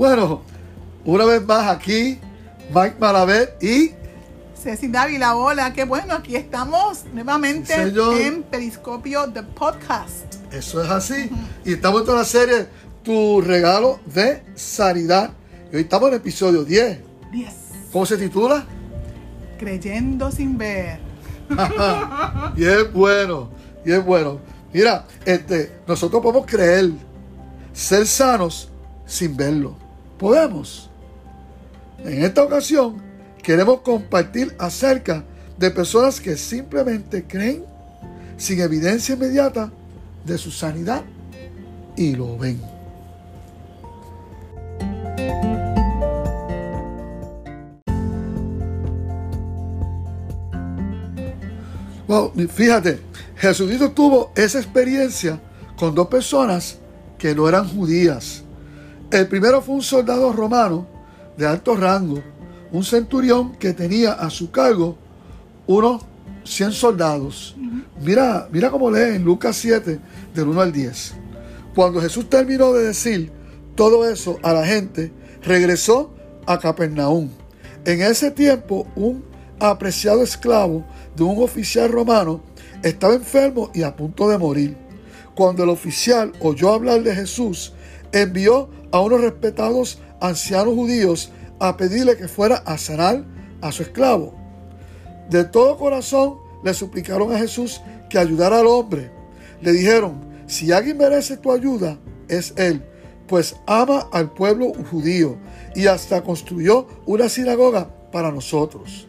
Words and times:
Bueno, 0.00 0.40
una 1.04 1.26
vez 1.26 1.44
más 1.44 1.68
aquí, 1.68 2.18
Mike 2.74 2.96
Malavet 2.98 3.62
y 3.62 3.90
Ceci 4.56 4.88
Dávila, 4.88 5.36
hola, 5.36 5.74
qué 5.74 5.84
bueno, 5.84 6.14
aquí 6.14 6.36
estamos 6.36 7.04
nuevamente 7.12 7.74
señor. 7.74 8.18
en 8.18 8.42
Periscopio 8.44 9.30
The 9.30 9.42
Podcast. 9.42 10.36
eso 10.52 10.82
es 10.82 10.88
así. 10.88 11.28
Y 11.66 11.74
estamos 11.74 12.00
en 12.00 12.06
toda 12.06 12.18
la 12.20 12.24
serie 12.24 12.66
Tu 13.02 13.42
regalo 13.42 14.00
de 14.06 14.42
sanidad. 14.54 15.32
Y 15.70 15.76
hoy 15.76 15.82
estamos 15.82 16.08
en 16.08 16.14
el 16.14 16.20
episodio 16.20 16.64
10. 16.64 16.98
Yes. 17.32 17.54
¿Cómo 17.92 18.06
se 18.06 18.16
titula? 18.16 18.64
Creyendo 19.58 20.32
sin 20.32 20.56
ver. 20.56 20.98
y 22.56 22.64
es 22.64 22.90
bueno, 22.90 23.50
y 23.84 23.92
es 23.92 24.02
bueno. 24.02 24.40
Mira, 24.72 25.04
este, 25.26 25.78
nosotros 25.86 26.22
podemos 26.22 26.46
creer, 26.46 26.90
ser 27.74 28.06
sanos 28.06 28.70
sin 29.04 29.36
verlo. 29.36 29.89
Podemos. 30.20 30.90
En 32.04 32.22
esta 32.22 32.44
ocasión 32.44 33.00
queremos 33.42 33.80
compartir 33.80 34.54
acerca 34.58 35.24
de 35.56 35.70
personas 35.70 36.20
que 36.20 36.36
simplemente 36.36 37.24
creen 37.26 37.64
sin 38.36 38.60
evidencia 38.60 39.14
inmediata 39.14 39.72
de 40.26 40.36
su 40.36 40.50
sanidad 40.50 41.02
y 41.96 42.14
lo 42.14 42.36
ven. 42.36 42.60
Wow, 52.06 52.32
fíjate, 52.50 53.00
Jesucristo 53.36 53.92
tuvo 53.92 54.32
esa 54.34 54.58
experiencia 54.58 55.40
con 55.78 55.94
dos 55.94 56.08
personas 56.08 56.76
que 57.16 57.34
no 57.34 57.48
eran 57.48 57.66
judías. 57.66 58.44
El 59.10 59.26
primero 59.26 59.60
fue 59.60 59.74
un 59.74 59.82
soldado 59.82 60.32
romano 60.32 60.86
de 61.36 61.44
alto 61.44 61.74
rango, 61.74 62.22
un 62.70 62.84
centurión 62.84 63.56
que 63.56 63.72
tenía 63.72 64.12
a 64.12 64.30
su 64.30 64.52
cargo 64.52 64.96
unos 65.66 66.02
100 66.44 66.72
soldados. 66.72 67.56
Mira, 68.00 68.48
mira 68.52 68.70
cómo 68.70 68.88
lee 68.88 69.16
en 69.16 69.24
Lucas 69.24 69.56
7, 69.56 69.98
del 70.32 70.48
1 70.48 70.60
al 70.60 70.72
10. 70.72 71.14
Cuando 71.74 72.00
Jesús 72.00 72.30
terminó 72.30 72.72
de 72.72 72.84
decir 72.84 73.32
todo 73.74 74.08
eso 74.08 74.38
a 74.44 74.52
la 74.52 74.64
gente, 74.64 75.12
regresó 75.42 76.14
a 76.46 76.60
Capernaum. 76.60 77.30
En 77.84 78.02
ese 78.02 78.30
tiempo, 78.30 78.86
un 78.94 79.24
apreciado 79.58 80.22
esclavo 80.22 80.84
de 81.16 81.24
un 81.24 81.42
oficial 81.42 81.90
romano 81.90 82.42
estaba 82.84 83.14
enfermo 83.14 83.70
y 83.74 83.82
a 83.82 83.96
punto 83.96 84.28
de 84.28 84.38
morir. 84.38 84.76
Cuando 85.34 85.64
el 85.64 85.70
oficial 85.70 86.32
oyó 86.40 86.72
hablar 86.72 87.02
de 87.02 87.14
Jesús, 87.14 87.72
envió 88.12 88.68
a 88.92 89.00
unos 89.00 89.20
respetados 89.20 90.00
ancianos 90.20 90.74
judíos 90.74 91.32
a 91.58 91.76
pedirle 91.76 92.16
que 92.16 92.28
fuera 92.28 92.56
a 92.56 92.78
sanar 92.78 93.24
a 93.60 93.72
su 93.72 93.82
esclavo. 93.82 94.34
De 95.28 95.44
todo 95.44 95.78
corazón 95.78 96.38
le 96.64 96.74
suplicaron 96.74 97.32
a 97.32 97.38
Jesús 97.38 97.80
que 98.08 98.18
ayudara 98.18 98.60
al 98.60 98.66
hombre. 98.66 99.10
Le 99.60 99.72
dijeron, 99.72 100.20
si 100.46 100.72
alguien 100.72 100.98
merece 100.98 101.36
tu 101.36 101.52
ayuda, 101.52 101.98
es 102.28 102.54
él, 102.56 102.84
pues 103.26 103.56
ama 103.66 104.08
al 104.12 104.32
pueblo 104.32 104.72
judío 104.90 105.36
y 105.74 105.86
hasta 105.86 106.22
construyó 106.22 106.86
una 107.06 107.28
sinagoga 107.28 107.88
para 108.10 108.32
nosotros. 108.32 109.06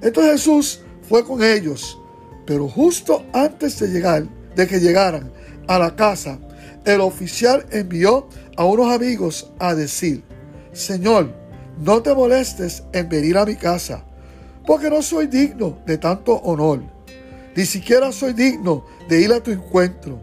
Entonces 0.00 0.32
Jesús 0.32 0.80
fue 1.08 1.24
con 1.24 1.42
ellos, 1.42 1.98
pero 2.46 2.68
justo 2.68 3.24
antes 3.32 3.78
de 3.78 3.88
llegar, 3.88 4.26
de 4.56 4.66
que 4.66 4.80
llegaran 4.80 5.32
a 5.68 5.78
la 5.78 5.94
casa, 5.94 6.38
el 6.84 7.00
oficial 7.00 7.66
envió 7.70 8.28
a 8.56 8.64
unos 8.64 8.92
amigos 8.92 9.50
a 9.58 9.74
decir, 9.74 10.22
Señor, 10.72 11.32
no 11.80 12.02
te 12.02 12.14
molestes 12.14 12.82
en 12.92 13.08
venir 13.08 13.38
a 13.38 13.46
mi 13.46 13.56
casa, 13.56 14.04
porque 14.66 14.90
no 14.90 15.02
soy 15.02 15.26
digno 15.26 15.78
de 15.86 15.98
tanto 15.98 16.34
honor, 16.36 16.82
ni 17.54 17.64
siquiera 17.64 18.12
soy 18.12 18.32
digno 18.32 18.84
de 19.08 19.20
ir 19.20 19.32
a 19.32 19.42
tu 19.42 19.50
encuentro. 19.50 20.20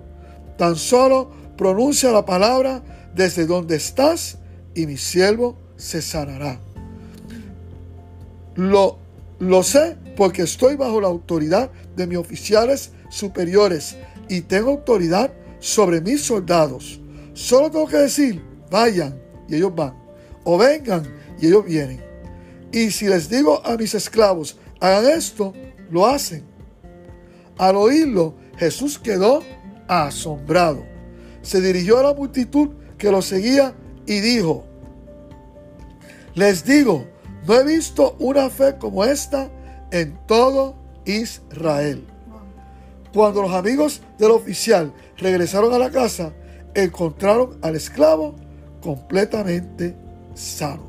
Tan 0.58 0.76
solo 0.76 1.32
pronuncia 1.58 2.12
la 2.12 2.26
palabra 2.26 2.82
desde 3.14 3.46
donde 3.46 3.76
estás 3.76 4.38
y 4.74 4.86
mi 4.86 4.98
siervo 4.98 5.58
se 5.78 6.02
sanará. 6.02 6.60
Lo, 8.56 9.00
lo 9.40 9.64
sé 9.64 9.98
porque 10.16 10.44
estoy 10.44 10.76
bajo 10.76 11.02
la 11.02 11.08
autoridad 11.08 11.70
de 11.96 12.08
mis 12.08 12.18
oficiales 12.18 12.92
superiores 13.10 13.98
y 14.30 14.42
tengo 14.42 14.72
autoridad 14.72 15.32
sobre 15.66 16.00
mis 16.00 16.22
soldados. 16.22 17.02
Solo 17.34 17.72
tengo 17.72 17.88
que 17.88 17.98
decir, 17.98 18.40
vayan 18.70 19.20
y 19.50 19.56
ellos 19.56 19.74
van, 19.74 19.96
o 20.44 20.60
vengan 20.60 21.04
y 21.42 21.48
ellos 21.48 21.66
vienen. 21.66 22.00
Y 22.72 22.92
si 22.92 23.08
les 23.08 23.28
digo 23.30 23.66
a 23.66 23.76
mis 23.76 23.96
esclavos, 23.96 24.60
hagan 24.80 25.10
esto, 25.10 25.54
lo 25.90 26.06
hacen. 26.06 26.44
Al 27.58 27.78
oírlo, 27.78 28.36
Jesús 28.58 29.00
quedó 29.00 29.42
asombrado. 29.88 30.86
Se 31.42 31.60
dirigió 31.62 31.98
a 31.98 32.04
la 32.04 32.14
multitud 32.14 32.70
que 33.00 33.10
lo 33.10 33.24
seguía 33.24 33.74
y 34.06 34.20
dijo, 34.20 34.66
les 36.36 36.64
digo, 36.64 37.08
no 37.48 37.56
he 37.56 37.64
visto 37.64 38.16
una 38.20 38.52
fe 38.52 38.76
como 38.78 39.04
esta 39.04 39.50
en 39.92 40.16
todo 40.28 40.76
Israel. 41.06 42.06
Cuando 43.16 43.42
los 43.42 43.54
amigos 43.54 44.02
del 44.20 44.32
oficial 44.32 44.94
regresaron 45.18 45.74
a 45.74 45.78
la 45.80 45.90
casa, 45.90 46.34
encontraron 46.74 47.58
al 47.62 47.76
esclavo 47.78 48.36
completamente 48.82 49.96
sano. 50.34 50.84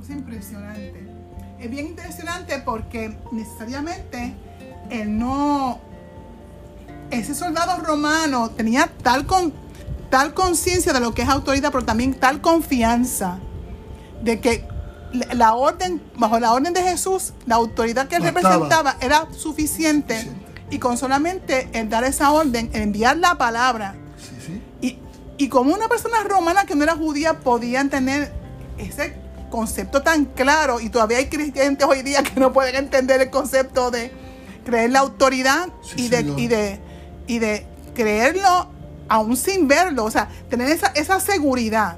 Es 0.00 0.08
impresionante. 0.08 1.04
Es 1.58 1.68
bien 1.68 1.86
impresionante 1.88 2.58
porque 2.64 3.18
necesariamente 3.32 4.34
él 4.88 5.18
no. 5.18 5.80
Ese 7.10 7.34
soldado 7.34 7.82
romano 7.82 8.50
tenía 8.50 8.88
tal, 9.02 9.26
con, 9.26 9.52
tal 10.10 10.32
conciencia 10.32 10.92
de 10.92 11.00
lo 11.00 11.12
que 11.12 11.22
es 11.22 11.28
autoridad, 11.28 11.72
pero 11.72 11.84
también 11.84 12.14
tal 12.14 12.40
confianza 12.40 13.40
de 14.22 14.38
que 14.40 14.64
la- 15.32 15.54
orden, 15.54 16.00
bajo 16.16 16.38
la 16.38 16.52
orden 16.52 16.72
de 16.72 16.82
Jesús, 16.84 17.32
la 17.46 17.56
autoridad 17.56 18.06
que 18.06 18.14
él 18.16 18.22
Bastaba. 18.22 18.54
representaba 18.54 18.96
era 19.00 19.26
suficiente. 19.36 20.14
Suficiente. 20.20 20.45
Y 20.70 20.78
con 20.78 20.98
solamente 20.98 21.68
el 21.72 21.88
dar 21.88 22.04
esa 22.04 22.32
orden, 22.32 22.70
el 22.72 22.82
enviar 22.82 23.16
la 23.18 23.36
palabra, 23.38 23.94
Sí, 24.18 24.34
sí. 24.46 24.62
y, 24.80 24.98
y 25.44 25.48
como 25.48 25.72
una 25.74 25.88
persona 25.88 26.22
romana 26.24 26.64
que 26.64 26.74
no 26.74 26.82
era 26.82 26.96
judía 26.96 27.40
podían 27.40 27.88
tener 27.90 28.32
ese 28.78 29.14
concepto 29.50 30.02
tan 30.02 30.24
claro, 30.24 30.80
y 30.80 30.88
todavía 30.90 31.18
hay 31.18 31.26
creyentes 31.26 31.86
hoy 31.86 32.02
día 32.02 32.22
que 32.24 32.38
no 32.40 32.52
pueden 32.52 32.74
entender 32.74 33.20
el 33.22 33.30
concepto 33.30 33.90
de 33.92 34.10
creer 34.64 34.90
la 34.90 34.98
autoridad 35.00 35.68
Sí, 35.82 36.06
y, 36.06 36.08
de, 36.08 36.20
y, 36.36 36.46
de, 36.48 36.80
y 37.28 37.38
de 37.38 37.66
creerlo 37.94 38.68
aún 39.08 39.36
sin 39.36 39.68
verlo, 39.68 40.04
o 40.04 40.10
sea, 40.10 40.28
tener 40.50 40.68
esa, 40.68 40.88
esa 40.88 41.20
seguridad 41.20 41.96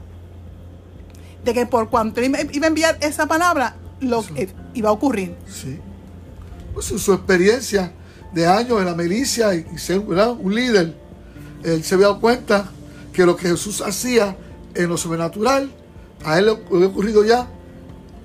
de 1.42 1.54
que 1.54 1.64
por 1.64 1.88
cuanto 1.88 2.20
iba 2.22 2.38
iba 2.52 2.66
a 2.66 2.68
enviar 2.68 2.98
esa 3.00 3.26
palabra, 3.26 3.76
lo 4.00 4.22
que 4.26 4.50
iba 4.74 4.90
a 4.90 4.92
ocurrir. 4.92 5.34
Sí. 5.50 5.80
Pues 6.74 6.84
su, 6.86 6.98
su 6.98 7.14
experiencia 7.14 7.92
de 8.32 8.46
años 8.46 8.78
en 8.80 8.86
la 8.86 8.94
milicia 8.94 9.54
y, 9.54 9.66
y 9.74 9.78
ser 9.78 10.00
¿verdad? 10.00 10.30
un 10.38 10.54
líder, 10.54 10.94
él 11.64 11.82
se 11.84 11.94
había 11.94 12.08
dado 12.08 12.20
cuenta 12.20 12.70
que 13.12 13.24
lo 13.26 13.36
que 13.36 13.48
Jesús 13.48 13.80
hacía 13.80 14.36
en 14.74 14.88
lo 14.88 14.96
sobrenatural, 14.96 15.70
a 16.24 16.38
él 16.38 16.46
le 16.46 16.50
había 16.76 16.86
ocurrido 16.88 17.24
ya 17.24 17.46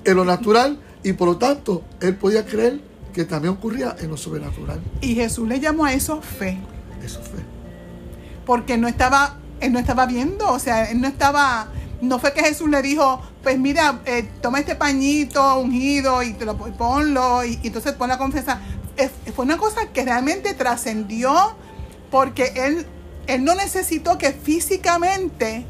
en 0.05 0.15
lo 0.15 0.25
natural 0.25 0.79
y 1.03 1.13
por 1.13 1.27
lo 1.27 1.37
tanto 1.37 1.83
él 2.01 2.15
podía 2.15 2.45
creer 2.45 2.79
que 3.13 3.25
también 3.25 3.53
ocurría 3.53 3.95
en 3.99 4.09
lo 4.09 4.17
sobrenatural. 4.17 4.79
Y 5.01 5.15
Jesús 5.15 5.47
le 5.47 5.59
llamó 5.59 5.85
a 5.85 5.93
eso 5.93 6.21
fe. 6.21 6.57
Eso 7.03 7.21
fue. 7.21 7.39
porque 8.45 8.77
no 8.77 8.87
estaba, 8.87 9.37
él 9.61 9.71
no 9.71 9.79
estaba 9.79 10.05
viendo, 10.05 10.49
o 10.51 10.59
sea, 10.59 10.89
él 10.91 10.99
no 11.01 11.07
estaba, 11.07 11.67
no 12.01 12.19
fue 12.19 12.33
que 12.33 12.41
Jesús 12.43 12.69
le 12.69 12.81
dijo, 12.81 13.21
pues 13.41 13.57
mira, 13.59 14.01
eh, 14.05 14.27
toma 14.41 14.59
este 14.59 14.75
pañito 14.75 15.59
ungido 15.59 16.23
y 16.23 16.33
te 16.33 16.45
lo 16.45 16.57
pon- 16.57 16.73
ponlo 16.73 17.43
y, 17.45 17.59
y 17.63 17.67
entonces 17.67 17.93
pon 17.93 18.09
la 18.09 18.17
confianza. 18.17 18.59
Fue 19.35 19.45
una 19.45 19.57
cosa 19.57 19.87
que 19.93 20.03
realmente 20.05 20.53
trascendió 20.53 21.33
porque 22.11 22.51
él, 22.55 22.85
él 23.27 23.43
no 23.43 23.55
necesitó 23.55 24.17
que 24.17 24.31
físicamente 24.31 25.65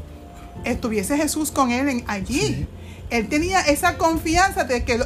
estuviese 0.64 1.16
Jesús 1.16 1.50
con 1.50 1.70
él 1.70 1.88
en- 1.88 2.04
allí. 2.06 2.40
Sí. 2.40 2.66
Él 3.10 3.28
tenía 3.28 3.60
esa 3.60 3.96
confianza 3.98 4.64
de 4.64 4.84
que, 4.84 4.98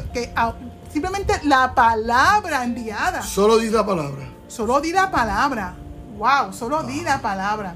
simplemente 0.92 1.34
la 1.44 1.74
palabra 1.74 2.64
enviada. 2.64 3.22
Solo 3.22 3.58
di 3.58 3.70
la 3.70 3.84
palabra. 3.84 4.28
Solo 4.48 4.80
di 4.80 4.92
la 4.92 5.10
palabra. 5.10 5.74
Wow, 6.16 6.52
solo 6.52 6.82
di 6.84 7.02
la 7.02 7.20
palabra. 7.20 7.74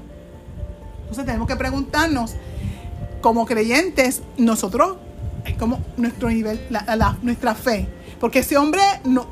Entonces 1.01 1.25
tenemos 1.25 1.47
que 1.47 1.55
preguntarnos, 1.55 2.33
como 3.21 3.45
creyentes, 3.45 4.21
nosotros, 4.37 4.97
como 5.59 5.79
nuestro 5.97 6.29
nivel, 6.29 6.65
la- 6.69 6.95
la- 6.95 7.17
nuestra 7.21 7.53
fe. 7.55 7.87
Porque 8.19 8.39
ese 8.39 8.57
hombre 8.57 8.81
no, 9.05 9.27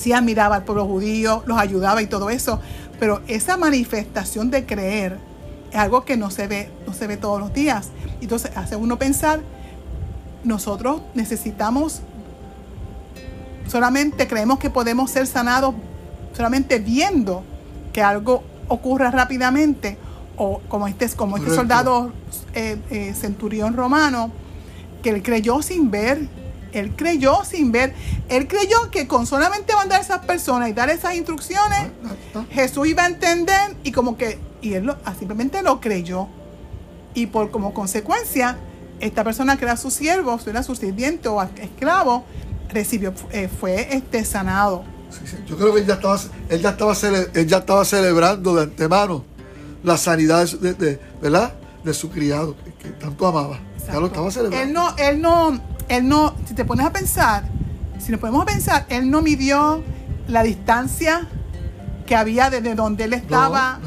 sí 0.00 0.12
admiraba 0.12 0.56
al 0.56 0.64
pueblo 0.64 0.86
judío, 0.86 1.42
los 1.46 1.58
ayudaba 1.58 2.00
y 2.02 2.06
todo 2.06 2.30
eso. 2.30 2.60
Pero 2.98 3.20
esa 3.28 3.56
manifestación 3.56 4.50
de 4.50 4.64
creer 4.66 5.18
es 5.70 5.76
algo 5.76 6.04
que 6.04 6.16
no 6.16 6.30
se 6.30 6.46
ve, 6.46 6.70
no 6.86 6.94
se 6.94 7.06
ve 7.06 7.16
todos 7.16 7.38
los 7.38 7.52
días. 7.52 7.88
Entonces 8.20 8.50
hace 8.56 8.76
uno 8.76 8.98
pensar, 8.98 9.40
nosotros 10.42 11.02
necesitamos, 11.14 12.00
solamente 13.68 14.26
creemos 14.26 14.58
que 14.58 14.70
podemos 14.70 15.10
ser 15.10 15.26
sanados 15.26 15.74
solamente 16.34 16.78
viendo 16.78 17.42
que 17.92 18.02
algo 18.02 18.42
ocurra 18.68 19.10
rápidamente, 19.10 19.98
o 20.36 20.60
como 20.68 20.86
este, 20.86 21.08
como 21.10 21.36
este 21.36 21.54
soldado 21.54 22.12
eh, 22.54 22.78
eh, 22.90 23.12
centurión 23.14 23.74
romano, 23.74 24.30
que 25.02 25.10
él 25.10 25.22
creyó 25.22 25.60
sin 25.60 25.90
ver, 25.90 26.28
él 26.72 26.92
creyó 26.96 27.44
sin 27.44 27.72
ver, 27.72 27.94
él 28.28 28.46
creyó 28.48 28.90
que 28.90 29.06
con 29.06 29.26
solamente 29.26 29.74
mandar 29.74 30.00
a 30.00 30.02
esas 30.02 30.24
personas 30.24 30.68
y 30.68 30.72
dar 30.72 30.90
esas 30.90 31.14
instrucciones, 31.14 31.80
ah, 31.80 32.08
ah, 32.08 32.14
ah. 32.36 32.44
Jesús 32.50 32.88
iba 32.88 33.04
a 33.04 33.06
entender 33.06 33.76
y 33.84 33.92
como 33.92 34.16
que, 34.16 34.38
y 34.60 34.74
él 34.74 34.92
simplemente 35.18 35.62
lo 35.62 35.80
creyó. 35.80 36.28
Y 37.14 37.26
por 37.26 37.50
como 37.50 37.74
consecuencia, 37.74 38.56
esta 39.00 39.24
persona 39.24 39.56
que 39.56 39.64
era 39.64 39.76
su 39.76 39.90
siervo, 39.90 40.38
era 40.46 40.62
su 40.62 40.76
sirviente 40.76 41.28
o 41.28 41.42
esclavo, 41.42 42.24
recibió, 42.68 43.12
eh, 43.32 43.48
fue 43.48 43.94
este, 43.94 44.24
sanado. 44.24 44.84
Yo 45.46 45.56
creo 45.56 45.74
que 45.74 45.80
él 45.80 45.86
ya 45.86 45.94
estaba, 45.94 46.20
él 46.48 46.60
ya 46.60 46.70
estaba, 46.70 46.94
él 47.34 47.46
ya 47.46 47.58
estaba 47.58 47.84
celebrando 47.84 48.54
de 48.54 48.62
antemano 48.62 49.24
la 49.82 49.96
sanidad 49.96 50.48
de, 50.48 51.00
¿verdad? 51.20 51.54
de 51.84 51.94
su 51.94 52.10
criado, 52.10 52.54
que, 52.80 52.90
tanto 52.90 53.26
amaba. 53.26 53.58
Ya 53.86 53.98
lo 53.98 54.06
estaba 54.06 54.30
celebrando. 54.30 54.66
Él 54.66 54.72
no, 54.72 54.96
él 54.98 55.20
no, 55.20 55.60
él 55.90 56.08
no, 56.08 56.34
si 56.46 56.54
te 56.54 56.64
pones 56.64 56.86
a 56.86 56.92
pensar, 56.92 57.44
si 57.98 58.10
nos 58.10 58.20
ponemos 58.20 58.42
a 58.42 58.46
pensar, 58.46 58.86
él 58.88 59.10
no 59.10 59.20
midió 59.20 59.82
la 60.28 60.42
distancia 60.42 61.28
que 62.06 62.16
había 62.16 62.48
desde 62.48 62.74
donde 62.74 63.04
él 63.04 63.12
estaba. 63.12 63.78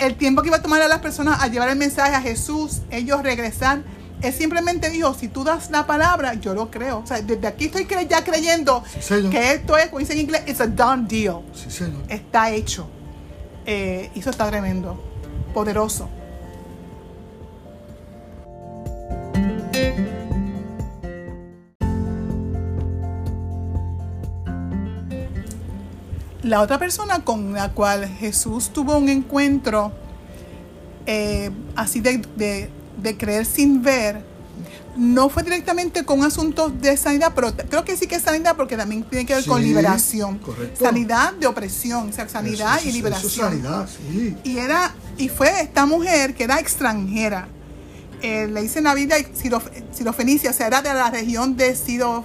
El 0.00 0.16
tiempo 0.16 0.42
que 0.42 0.48
iba 0.48 0.56
a 0.56 0.62
tomar 0.62 0.82
a 0.82 0.88
las 0.88 0.98
personas 0.98 1.42
a 1.42 1.46
llevar 1.46 1.68
el 1.68 1.76
mensaje 1.76 2.14
a 2.14 2.20
Jesús, 2.20 2.82
ellos 2.90 3.22
regresar 3.22 3.82
él 4.22 4.34
simplemente 4.34 4.90
dijo, 4.90 5.14
si 5.14 5.28
tú 5.28 5.44
das 5.44 5.70
la 5.70 5.86
palabra, 5.86 6.34
yo 6.34 6.52
lo 6.54 6.70
creo. 6.70 6.98
O 6.98 7.06
sea, 7.06 7.22
desde 7.22 7.46
aquí 7.46 7.66
estoy 7.66 7.86
ya 8.08 8.22
creyendo 8.22 8.82
que 9.30 9.52
esto 9.52 9.76
es, 9.78 9.86
como 9.86 10.00
dice 10.00 10.12
en 10.12 10.20
inglés, 10.20 10.42
it's 10.46 10.60
a 10.60 10.66
done 10.66 11.06
deal. 11.08 11.40
Está 12.08 12.50
hecho. 12.50 12.86
Eh, 13.64 14.10
eso 14.14 14.30
está 14.30 14.48
tremendo, 14.48 15.02
poderoso. 15.54 16.08
La 26.50 26.60
otra 26.60 26.78
persona 26.78 27.24
con 27.24 27.52
la 27.52 27.72
cual 27.72 28.06
Jesús 28.06 28.70
tuvo 28.70 28.96
un 28.98 29.08
encuentro 29.08 29.92
eh, 31.06 31.50
así 31.76 32.00
de 32.00 32.70
de 33.02 33.16
creer 33.16 33.46
sin 33.46 33.82
ver, 33.82 34.22
no 34.96 35.28
fue 35.28 35.42
directamente 35.42 36.04
con 36.04 36.22
asuntos 36.22 36.80
de 36.80 36.96
sanidad, 36.96 37.32
pero 37.34 37.54
creo 37.54 37.84
que 37.84 37.96
sí 37.96 38.06
que 38.06 38.16
es 38.16 38.22
sanidad 38.22 38.56
porque 38.56 38.76
también 38.76 39.02
tiene 39.04 39.24
que 39.24 39.34
ver 39.34 39.44
con 39.46 39.62
liberación. 39.62 40.40
Sanidad 40.78 41.32
de 41.34 41.46
opresión, 41.46 42.10
o 42.10 42.12
sea, 42.12 42.28
sanidad 42.28 42.80
y 42.84 42.92
liberación. 42.92 43.30
sanidad, 43.30 43.88
sí. 43.88 44.36
Y 44.44 44.58
era, 44.58 44.94
y 45.16 45.28
fue 45.28 45.62
esta 45.62 45.86
mujer 45.86 46.34
que 46.34 46.44
era 46.44 46.58
extranjera. 46.58 47.48
Eh, 48.22 48.48
le 48.48 48.62
dice 48.62 48.78
en 48.78 48.84
la 48.84 48.94
Biblia 48.94 49.16
Sirofenicia, 49.92 50.50
o 50.50 50.52
sea, 50.52 50.66
era 50.66 50.82
de 50.82 50.92
la 50.92 51.10
región 51.10 51.56
de 51.56 51.74
Siro, 51.74 52.24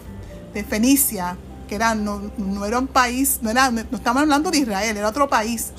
de 0.53 0.63
Fenicia, 0.63 1.37
que 1.67 1.75
era, 1.75 1.95
no, 1.95 2.31
no 2.37 2.65
era 2.65 2.79
un 2.79 2.87
país, 2.87 3.39
no 3.41 3.49
era, 3.49 3.71
no 3.71 3.81
estamos 3.91 4.21
hablando 4.21 4.51
de 4.51 4.59
Israel, 4.59 4.97
era 4.97 5.07
otro 5.07 5.29
país 5.29 5.71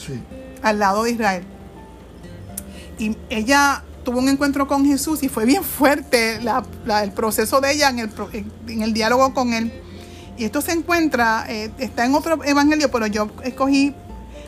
al 0.63 0.79
lado 0.79 1.05
de 1.05 1.13
Israel. 1.13 1.45
Y 2.99 3.17
ella 3.29 3.83
tuvo 4.05 4.21
un 4.21 4.29
encuentro 4.29 4.69
con 4.69 4.87
Jesús 4.87 5.23
y 5.23 5.29
fue 5.29 5.45
bien 5.45 5.65
fuerte 5.65 6.39
el 6.39 7.13
proceso 7.13 7.61
de 7.61 7.73
ella 7.73 7.91
en 7.91 7.99
el, 7.99 8.11
en 8.69 8.83
el, 8.83 8.93
diálogo 8.93 9.35
con 9.35 9.53
él. 9.53 9.73
Y 10.39 10.45
esto 10.45 10.61
se 10.61 10.73
encuentra, 10.73 11.45
eh, 11.49 11.71
está 11.79 12.05
en 12.05 12.15
otro 12.15 12.43
evangelio, 12.45 12.91
pero 12.91 13.07
yo 13.07 13.31
escogí 13.43 13.95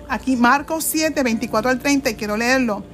aquí 0.09 0.37
Marcos 0.37 0.85
7, 0.85 1.23
24 1.23 1.71
al 1.71 1.79
30 1.79 2.11
y 2.11 2.15
quiero 2.15 2.37
leerlo. 2.37 2.85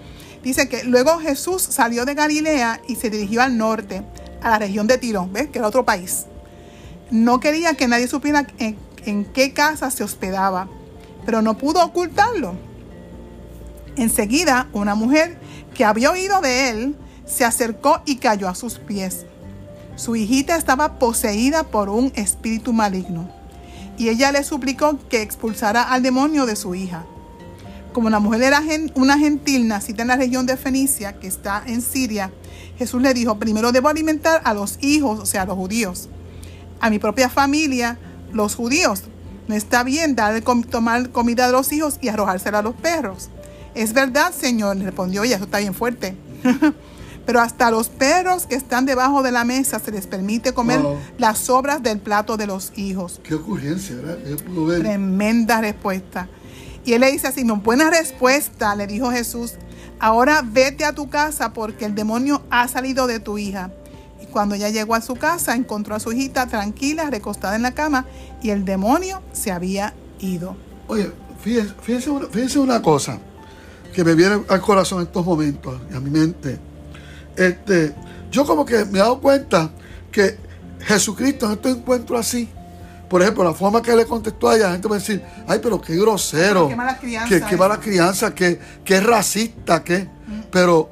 Dice 0.43 0.69
que 0.69 0.85
luego 0.85 1.19
Jesús 1.19 1.63
salió 1.63 2.05
de 2.05 2.15
Galilea 2.15 2.81
y 2.89 2.97
se 2.97 3.11
dirigió 3.11 3.43
al 3.43 3.57
norte, 3.57 4.03
a 4.43 4.51
la 4.51 4.59
región 4.59 4.87
de 4.87 4.99
Tiro, 4.99 5.29
¿ves? 5.33 5.49
Que 5.49 5.59
era 5.59 5.69
otro 5.69 5.85
país. 5.85 6.27
No 7.11 7.41
quería 7.41 7.75
que 7.75 7.89
nadie 7.89 8.09
supiera 8.09 8.47
en 8.59 9.25
qué 9.27 9.53
casa 9.53 9.91
se 9.91 10.05
hospedaba, 10.05 10.69
pero 11.25 11.43
no 11.43 11.59
pudo 11.59 11.85
ocultarlo. 11.85 12.55
Enseguida, 13.97 14.69
una 14.73 14.95
mujer 14.95 15.39
que 15.75 15.85
había 15.85 16.11
oído 16.11 16.41
de 16.41 16.71
él, 16.71 16.97
se 17.27 17.45
acercó 17.45 18.01
y 18.05 18.17
cayó 18.17 18.49
a 18.49 18.55
sus 18.55 18.79
pies. 18.79 19.27
Su 19.97 20.17
hijita 20.17 20.57
estaba 20.57 20.99
poseída 20.99 21.65
por 21.65 21.89
un 21.89 22.13
espíritu 22.17 22.73
maligno, 22.73 23.31
y 23.97 24.09
ella 24.09 24.33
le 24.33 24.43
suplicó 24.43 24.99
que 25.09 25.23
expulsara 25.23 25.83
al 25.83 26.03
demonio 26.03 26.47
de 26.47 26.57
su 26.57 26.75
hija. 26.75 27.05
Como 27.93 28.11
la 28.11 28.19
mujer 28.19 28.43
era 28.43 28.61
una 28.97 29.19
gentil 29.19 29.69
nacida 29.69 30.03
en 30.03 30.09
la 30.09 30.17
región 30.17 30.47
de 30.47 30.57
Fenicia, 30.57 31.21
que 31.21 31.29
está 31.29 31.63
en 31.65 31.81
Siria, 31.81 32.33
Jesús 32.77 33.01
le 33.01 33.15
dijo, 33.15 33.39
primero 33.39 33.71
debo 33.71 33.89
alimentar 33.89 34.43
a 34.45 34.53
los 34.53 34.79
hijos, 34.83 35.21
o 35.21 35.27
sea, 35.27 35.43
a 35.43 35.47
los 35.47 35.55
judíos, 35.55 36.09
a 36.81 36.91
mi 36.91 36.99
propia 36.99 37.29
familia, 37.29 37.99
los 38.33 38.55
judíos. 38.55 39.05
No 39.49 39.55
está 39.55 39.83
bien 39.83 40.17
dar, 40.17 40.41
tomar 40.71 41.11
comida 41.11 41.47
de 41.47 41.53
los 41.53 41.73
hijos 41.73 41.99
y 42.01 42.09
arrojársela 42.09 42.61
a 42.61 42.63
los 42.63 42.75
perros. 42.75 43.29
Es 43.75 43.93
verdad, 43.93 44.33
Señor, 44.33 44.79
respondió 44.79 45.25
ella, 45.25 45.37
eso 45.37 45.45
está 45.45 45.59
bien 45.59 45.75
fuerte. 45.75 46.17
Pero 47.27 47.41
hasta 47.41 47.71
los 47.71 47.89
perros 47.89 48.47
que 48.47 48.55
están 48.55 48.85
debajo 48.85 49.23
de 49.23 49.33
la 49.33 49.45
mesa 49.45 49.79
se 49.79 49.91
les 49.91 50.07
permite 50.07 50.53
comer 50.53 50.81
las 51.17 51.39
sobras 51.39 51.83
del 51.83 51.99
plato 51.99 52.37
de 52.37 52.47
los 52.47 52.73
hijos. 52.77 53.21
Qué 53.23 53.35
ocurrencia, 53.35 53.97
¿verdad? 53.97 54.19
Tremenda 54.79 55.61
respuesta. 55.61 56.29
Y 56.85 56.93
él 56.93 57.01
le 57.01 57.11
dice 57.11 57.29
así, 57.29 57.45
no, 57.45 57.57
buena 57.57 57.89
respuesta, 57.89 58.77
le 58.77 58.87
dijo 58.87 59.11
Jesús. 59.11 59.55
Ahora 59.99 60.43
vete 60.45 60.85
a 60.85 60.93
tu 60.93 61.09
casa 61.09 61.55
porque 61.55 61.87
el 61.87 61.95
demonio 61.95 62.43
ha 62.51 62.69
salido 62.69 63.07
de 63.07 63.21
tu 63.21 63.39
hija. 63.39 63.71
Cuando 64.35 64.57
ella 64.57 64.69
llegó 64.69 64.97
a 64.97 65.01
su 65.01 65.15
casa, 65.15 65.55
encontró 65.55 65.95
a 65.95 66.01
su 66.01 66.11
hijita 66.11 66.49
tranquila, 66.49 67.09
recostada 67.09 67.55
en 67.55 67.63
la 67.63 67.71
cama, 67.71 68.05
y 68.43 68.51
el 68.51 68.65
demonio 68.65 69.23
se 69.33 69.53
había 69.53 69.95
ido. 70.19 70.57
Oye, 70.89 71.13
fíjense, 71.41 72.11
fíjense 72.33 72.59
una 72.59 72.83
cosa 72.83 73.21
que 73.95 74.03
me 74.03 74.17
viene 74.17 74.43
al 74.49 74.61
corazón 74.61 75.03
en 75.03 75.07
estos 75.07 75.25
momentos 75.25 75.81
y 75.89 75.95
a 75.95 76.01
mi 76.01 76.11
mente. 76.11 76.59
Este, 77.37 77.95
yo 78.33 78.45
como 78.45 78.65
que 78.67 78.85
me 78.87 78.99
he 78.99 79.03
dado 79.03 79.21
cuenta 79.21 79.71
que 80.11 80.37
Jesucristo 80.81 81.47
en 81.47 81.53
estos 81.53 81.77
encuentros 81.77 82.19
así, 82.19 82.49
por 83.09 83.23
ejemplo, 83.23 83.45
la 83.45 83.55
forma 83.55 83.81
que 83.83 83.95
le 83.95 84.05
contestó 84.05 84.49
a 84.49 84.57
ella, 84.57 84.67
la 84.67 84.73
gente 84.73 84.89
va 84.89 84.97
a 84.97 84.99
decir, 84.99 85.23
ay, 85.47 85.61
pero 85.63 85.81
qué 85.81 85.95
grosero, 85.95 86.67
qué 86.67 86.75
mala 86.75 86.99
crianza, 86.99 87.49
qué, 87.49 87.57
mala 87.57 87.79
crianza, 87.79 88.35
qué, 88.35 88.59
qué 88.85 89.01
racista, 89.01 89.85
qué. 89.85 90.09
Mm. 90.27 90.41
Pero 90.51 90.91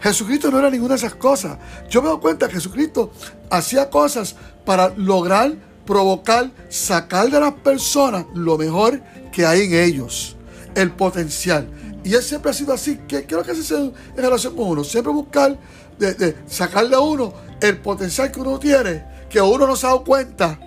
Jesucristo 0.00 0.50
no 0.50 0.58
era 0.58 0.70
ninguna 0.70 0.94
de 0.94 0.98
esas 0.98 1.14
cosas. 1.14 1.58
Yo 1.88 2.02
me 2.02 2.08
doy 2.08 2.18
cuenta 2.18 2.46
que 2.46 2.54
Jesucristo 2.54 3.12
hacía 3.50 3.90
cosas 3.90 4.36
para 4.64 4.92
lograr, 4.96 5.54
provocar, 5.84 6.50
sacar 6.68 7.30
de 7.30 7.40
las 7.40 7.54
personas 7.54 8.26
lo 8.34 8.56
mejor 8.56 9.00
que 9.32 9.44
hay 9.44 9.62
en 9.62 9.74
ellos, 9.74 10.36
el 10.74 10.92
potencial. 10.92 11.68
Y 12.04 12.14
él 12.14 12.22
siempre 12.22 12.50
ha 12.50 12.54
sido 12.54 12.72
así. 12.72 13.00
¿Qué, 13.08 13.26
lo 13.28 13.42
que 13.42 13.50
hace 13.50 13.76
en 13.76 13.92
relación 14.16 14.54
con 14.54 14.68
uno? 14.68 14.84
Siempre 14.84 15.12
buscar, 15.12 15.58
de, 15.98 16.36
sacarle 16.46 16.94
a 16.94 17.00
uno 17.00 17.34
el 17.60 17.78
potencial 17.78 18.30
que 18.30 18.40
uno 18.40 18.58
tiene, 18.58 19.04
que 19.28 19.40
uno 19.40 19.66
no 19.66 19.74
se 19.74 19.86
ha 19.86 19.90
dado 19.90 20.04
cuenta 20.04 20.58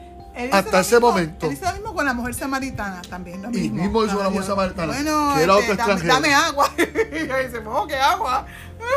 hasta 0.52 0.80
ese 0.80 1.00
momento. 1.00 1.48
Él 1.48 1.54
hizo 1.54 1.66
lo 1.66 1.74
mismo 1.74 1.94
con 1.94 2.06
la 2.06 2.14
mujer 2.14 2.34
samaritana 2.34 3.02
también. 3.04 3.42
Lo 3.42 3.50
mismo. 3.50 3.78
Y 3.78 3.82
mismo 3.82 4.04
hizo 4.06 4.16
con 4.16 4.24
la 4.24 4.30
mujer 4.30 4.48
samaritana. 4.48 4.94
Bueno, 4.94 5.34
que 5.36 5.44
era 5.44 5.60
este, 5.60 5.72
otro 5.74 5.88
dame, 5.88 6.08
dame, 6.08 6.34
agua. 6.34 6.70
y 6.78 6.84
dice, 6.84 7.62
oh, 7.66 7.88
qué 7.88 7.96
agua. 7.96 8.46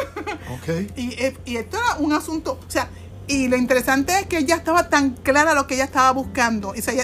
okay. 0.61 0.91
y, 0.97 1.51
y 1.51 1.57
esto 1.57 1.77
era 1.77 1.97
un 1.99 2.13
asunto, 2.13 2.59
o 2.67 2.71
sea, 2.71 2.89
y 3.27 3.49
lo 3.49 3.57
interesante 3.57 4.19
es 4.21 4.27
que 4.27 4.39
ella 4.39 4.57
estaba 4.57 4.89
tan 4.89 5.11
clara 5.11 5.55
lo 5.55 5.67
que 5.67 5.75
ella 5.75 5.85
estaba 5.85 6.11
buscando. 6.13 6.71
O 6.71 6.75
sea, 6.77 6.95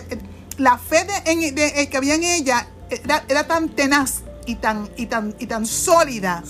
la 0.59 0.79
fe 0.79 1.07
de, 1.25 1.53
de, 1.53 1.89
que 1.89 1.97
había 1.97 2.15
en 2.15 2.25
ella 2.25 2.69
era, 2.91 3.25
era 3.29 3.47
tan 3.47 3.71
tenaz 3.71 4.23
y 4.47 4.57
tan, 4.57 4.89
y 4.97 5.07
tan, 5.07 5.35
y 5.39 5.47
tan 5.47 5.67
sólida 5.67 6.43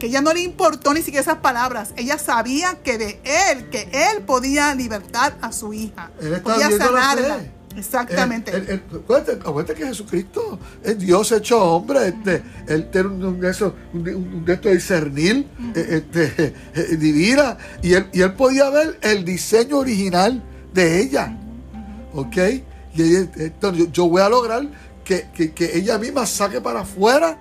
que 0.00 0.06
ella 0.06 0.20
no 0.20 0.32
le 0.32 0.40
importó 0.40 0.92
ni 0.92 1.00
siquiera 1.00 1.20
esas 1.20 1.38
palabras. 1.38 1.92
Ella 1.96 2.18
sabía 2.18 2.78
que 2.82 2.98
de 2.98 3.20
él, 3.50 3.68
que 3.70 3.88
él 3.92 4.22
podía 4.22 4.74
libertar 4.74 5.36
a 5.40 5.52
su 5.52 5.72
hija. 5.72 6.10
Él 6.20 6.40
podía 6.40 6.70
sanarla. 6.70 7.40
Exactamente. 7.76 8.52
acuérdate, 9.40 9.74
que 9.74 9.86
Jesucristo 9.86 10.58
es 10.82 10.98
Dios 10.98 11.32
hecho 11.32 11.60
hombre. 11.62 12.08
Este, 12.08 12.42
él 12.68 12.88
tiene 12.90 13.08
un, 13.08 13.40
de 13.40 13.50
estos 13.50 13.72
un, 13.92 14.44
de 14.44 14.56
discernir, 14.56 15.46
eh, 15.74 16.02
este, 16.02 16.54
eh, 16.74 16.96
divina. 16.96 17.56
Y 17.82 17.94
él, 17.94 18.06
y 18.12 18.22
él 18.22 18.32
podía 18.34 18.70
ver 18.70 18.98
el 19.02 19.24
diseño 19.24 19.78
original 19.78 20.42
de 20.72 21.00
ella. 21.02 21.36
¿Ok? 22.12 22.36
Y 22.96 23.16
entonces, 23.16 23.90
yo, 23.92 24.08
voy 24.08 24.22
a 24.22 24.28
lograr 24.28 24.68
que, 25.04 25.52
que, 25.52 25.76
ella 25.76 25.98
misma 25.98 26.26
saque 26.26 26.60
para 26.60 26.80
afuera 26.80 27.38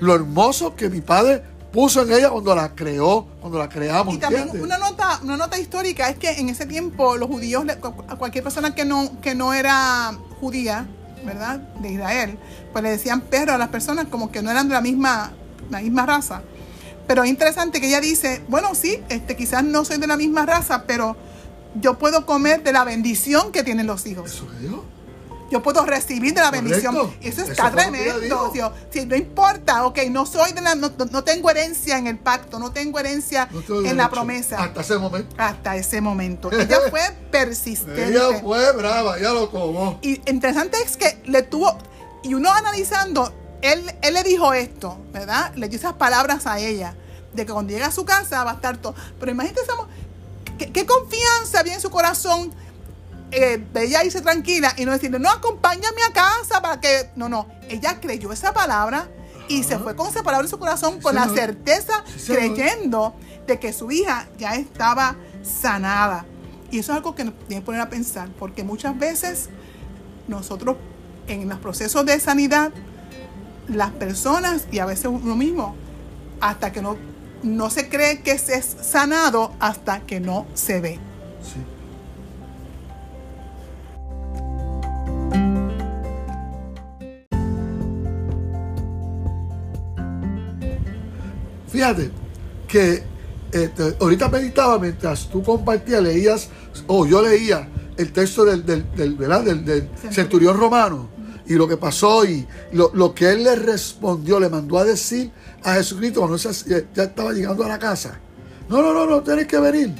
lo 0.00 0.14
hermoso 0.14 0.76
que 0.76 0.88
mi 0.88 1.00
padre 1.00 1.42
puso 1.72 2.02
en 2.02 2.12
ella 2.12 2.30
cuando 2.30 2.54
la 2.54 2.74
creó, 2.74 3.26
cuando 3.40 3.58
la 3.58 3.68
creamos. 3.68 4.14
Y 4.14 4.18
también 4.18 4.44
¿entiendes? 4.44 4.64
una 4.64 4.78
nota, 4.78 5.20
una 5.22 5.36
nota 5.36 5.58
histórica 5.58 6.08
es 6.08 6.16
que 6.16 6.30
en 6.30 6.48
ese 6.48 6.66
tiempo 6.66 7.16
los 7.16 7.28
judíos, 7.28 7.64
a 8.08 8.16
cualquier 8.16 8.44
persona 8.44 8.74
que 8.74 8.84
no, 8.84 9.20
que 9.20 9.34
no 9.34 9.52
era 9.52 10.16
judía, 10.40 10.86
¿verdad? 11.24 11.58
De 11.80 11.92
Israel, 11.92 12.38
pues 12.72 12.84
le 12.84 12.90
decían 12.90 13.22
perro 13.22 13.52
a 13.54 13.58
las 13.58 13.68
personas 13.68 14.06
como 14.08 14.30
que 14.30 14.42
no 14.42 14.50
eran 14.50 14.68
de 14.68 14.74
la 14.74 14.80
misma, 14.80 15.32
la 15.70 15.80
misma 15.80 16.06
raza. 16.06 16.42
Pero 17.06 17.24
es 17.24 17.30
interesante 17.30 17.80
que 17.80 17.88
ella 17.88 18.00
dice, 18.00 18.42
bueno, 18.48 18.74
sí, 18.74 19.02
este, 19.08 19.36
quizás 19.36 19.64
no 19.64 19.84
soy 19.84 19.98
de 19.98 20.06
la 20.06 20.16
misma 20.16 20.44
raza, 20.44 20.84
pero 20.86 21.16
yo 21.80 21.98
puedo 21.98 22.26
comer 22.26 22.62
de 22.62 22.72
la 22.72 22.84
bendición 22.84 23.52
que 23.52 23.62
tienen 23.62 23.86
los 23.86 24.06
hijos. 24.06 24.32
Eso 24.32 24.46
dijo. 24.60 24.84
Yo 25.50 25.62
puedo 25.62 25.84
recibir 25.86 26.34
de 26.34 26.40
la 26.40 26.46
Correcto. 26.50 26.68
bendición. 26.68 26.96
Eso 27.20 27.42
Eso 27.42 27.50
está 27.52 27.68
ella 27.68 27.76
tremendo. 27.76 28.50
Dios. 28.50 28.72
Si 28.90 29.06
no 29.06 29.14
importa, 29.14 29.86
ok, 29.86 29.98
no 30.10 30.26
soy 30.26 30.52
de 30.52 30.60
la, 30.60 30.74
no, 30.74 30.90
no- 31.10 31.22
tengo 31.24 31.50
herencia 31.50 31.98
en 31.98 32.08
el 32.08 32.18
pacto, 32.18 32.58
no 32.58 32.72
tengo 32.72 32.98
herencia 32.98 33.48
No 33.52 33.60
en 33.60 33.66
derecho. 33.66 33.94
la 33.94 34.10
promesa. 34.10 34.62
Hasta 34.64 34.80
ese 34.80 34.98
momento. 34.98 35.36
Hasta 35.38 35.76
ese 35.76 36.00
momento. 36.00 36.50
Ella 36.50 36.78
fue 36.90 37.00
persistente. 37.30 38.08
Ella 38.08 38.40
fue 38.42 38.72
brava, 38.72 39.18
ella 39.18 39.32
lo 39.32 39.48
tomó. 39.48 39.98
Y 40.02 40.20
interesante 40.28 40.78
es 40.84 40.96
que 40.96 41.22
le 41.26 41.42
tuvo, 41.42 41.78
y 42.24 42.34
uno 42.34 42.50
analizando, 42.52 43.32
él, 43.62 43.84
él 44.02 44.14
le 44.14 44.22
dijo 44.24 44.52
esto, 44.52 44.98
¿verdad? 45.12 45.54
Le 45.54 45.68
dio 45.68 45.78
esas 45.78 45.92
palabras 45.94 46.46
a 46.46 46.58
ella, 46.58 46.94
de 47.34 47.46
que 47.46 47.52
cuando 47.52 47.72
llega 47.72 47.86
a 47.86 47.92
su 47.92 48.04
casa 48.04 48.42
va 48.42 48.50
a 48.52 48.54
estar 48.54 48.78
todo. 48.78 48.94
Pero 49.20 49.30
imagínate, 49.30 49.60
¿qué, 50.58 50.72
qué 50.72 50.86
confianza 50.86 51.60
había 51.60 51.74
en 51.74 51.80
su 51.80 51.90
corazón 51.90 52.52
eh, 53.30 53.64
de 53.72 53.84
ella 53.84 54.04
irse 54.04 54.20
tranquila 54.20 54.72
y 54.76 54.84
no 54.84 54.92
decirle, 54.92 55.18
no, 55.18 55.30
acompáñame 55.30 56.02
a 56.08 56.12
casa 56.12 56.62
para 56.62 56.80
que... 56.80 57.10
No, 57.16 57.28
no, 57.28 57.48
ella 57.68 58.00
creyó 58.00 58.32
esa 58.32 58.52
palabra 58.52 59.08
y 59.48 59.62
se 59.62 59.78
fue 59.78 59.94
con 59.96 60.08
esa 60.08 60.22
palabra 60.22 60.44
en 60.44 60.50
su 60.50 60.58
corazón, 60.58 60.94
Sí, 60.94 61.00
con 61.00 61.14
la 61.14 61.28
certeza, 61.28 62.04
Sí, 62.16 62.32
creyendo 62.32 63.14
de 63.46 63.58
que 63.58 63.72
su 63.72 63.90
hija 63.90 64.28
ya 64.38 64.54
estaba 64.56 65.16
sanada. 65.42 66.24
Y 66.70 66.80
eso 66.80 66.92
es 66.92 66.96
algo 66.96 67.14
que 67.14 67.24
nos 67.24 67.34
tiene 67.46 67.62
que 67.62 67.66
poner 67.66 67.80
a 67.80 67.88
pensar, 67.88 68.28
porque 68.38 68.64
muchas 68.64 68.98
veces 68.98 69.48
nosotros 70.26 70.76
en 71.28 71.48
los 71.48 71.58
procesos 71.58 72.04
de 72.06 72.18
sanidad, 72.18 72.72
las 73.68 73.90
personas 73.92 74.66
y 74.70 74.78
a 74.78 74.86
veces 74.86 75.06
uno 75.06 75.36
mismo, 75.36 75.76
hasta 76.40 76.72
que 76.72 76.82
no, 76.82 76.96
no 77.42 77.70
se 77.70 77.88
cree 77.88 78.22
que 78.22 78.38
se 78.38 78.56
es 78.56 78.76
sanado 78.82 79.52
hasta 79.60 80.00
que 80.00 80.20
no 80.20 80.46
se 80.54 80.80
ve. 80.80 80.94
Sí. 81.42 81.75
Fíjate 91.76 92.10
que 92.66 93.02
este, 93.52 93.96
ahorita 94.00 94.28
meditaba 94.30 94.78
mientras 94.78 95.28
tú 95.28 95.42
compartías, 95.42 96.02
leías, 96.02 96.48
o 96.86 97.06
yo 97.06 97.20
leía 97.22 97.68
el 97.98 98.12
texto 98.12 98.44
del, 98.46 98.64
del, 98.64 98.90
del, 98.96 99.14
¿verdad? 99.14 99.42
del, 99.44 99.62
del 99.64 99.88
Centurión. 100.10 100.56
romano 100.58 101.10
y 101.48 101.54
lo 101.54 101.68
que 101.68 101.76
pasó 101.76 102.24
y 102.24 102.44
lo, 102.72 102.90
lo 102.94 103.14
que 103.14 103.30
él 103.30 103.44
le 103.44 103.54
respondió, 103.54 104.40
le 104.40 104.48
mandó 104.48 104.78
a 104.78 104.84
decir 104.84 105.30
a 105.62 105.74
Jesucristo 105.74 106.20
cuando 106.20 106.38
se- 106.38 106.86
ya 106.94 107.02
estaba 107.04 107.32
llegando 107.32 107.62
a 107.62 107.68
la 107.68 107.78
casa. 107.78 108.18
No, 108.68 108.82
no, 108.82 108.92
no, 108.92 109.06
no, 109.06 109.22
tienes 109.22 109.46
que 109.46 109.58
venir. 109.60 109.94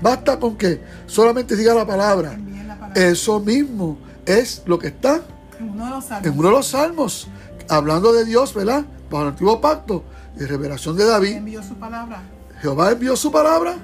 Basta 0.00 0.38
con 0.38 0.56
que 0.56 0.80
solamente 1.06 1.56
diga 1.56 1.74
la 1.74 1.86
palabra. 1.86 2.32
Envíen 2.32 2.68
la 2.68 2.78
palabra. 2.78 3.02
Eso 3.06 3.38
mismo 3.40 3.98
es 4.24 4.62
lo 4.66 4.78
que 4.78 4.86
está 4.86 5.20
En 5.58 5.68
uno 5.70 5.84
de 5.84 5.90
los 5.90 6.04
salmos. 6.06 6.26
en 6.32 6.38
uno 6.38 6.48
de 6.48 6.54
los 6.54 6.66
salmos, 6.68 7.28
hablando 7.68 8.12
de 8.14 8.24
Dios, 8.24 8.54
¿verdad? 8.54 8.86
Bajo 9.10 9.24
el 9.24 9.28
antiguo 9.30 9.60
pacto, 9.60 10.04
de 10.38 10.46
revelación 10.46 10.96
de 10.96 11.04
David. 11.04 11.32
envió 11.36 11.62
su 11.62 11.74
palabra. 11.74 12.22
Jehová 12.60 12.92
envió 12.92 13.16
su 13.16 13.30
palabra 13.30 13.76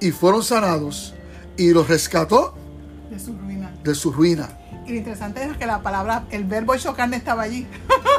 y 0.00 0.10
fueron 0.10 0.42
sanados 0.42 1.14
y 1.56 1.70
los 1.72 1.88
rescató 1.88 2.54
de 3.10 3.18
su 3.18 3.32
ruina. 3.36 3.72
de 3.82 3.94
su 3.94 4.12
ruina. 4.12 4.48
Y 4.86 4.92
lo 4.92 4.96
interesante 4.98 5.44
es 5.44 5.56
que 5.56 5.66
la 5.66 5.82
palabra, 5.82 6.24
el 6.30 6.44
verbo 6.44 6.74
hecho 6.74 6.94
carne 6.94 7.16
estaba 7.18 7.42
allí. 7.42 7.66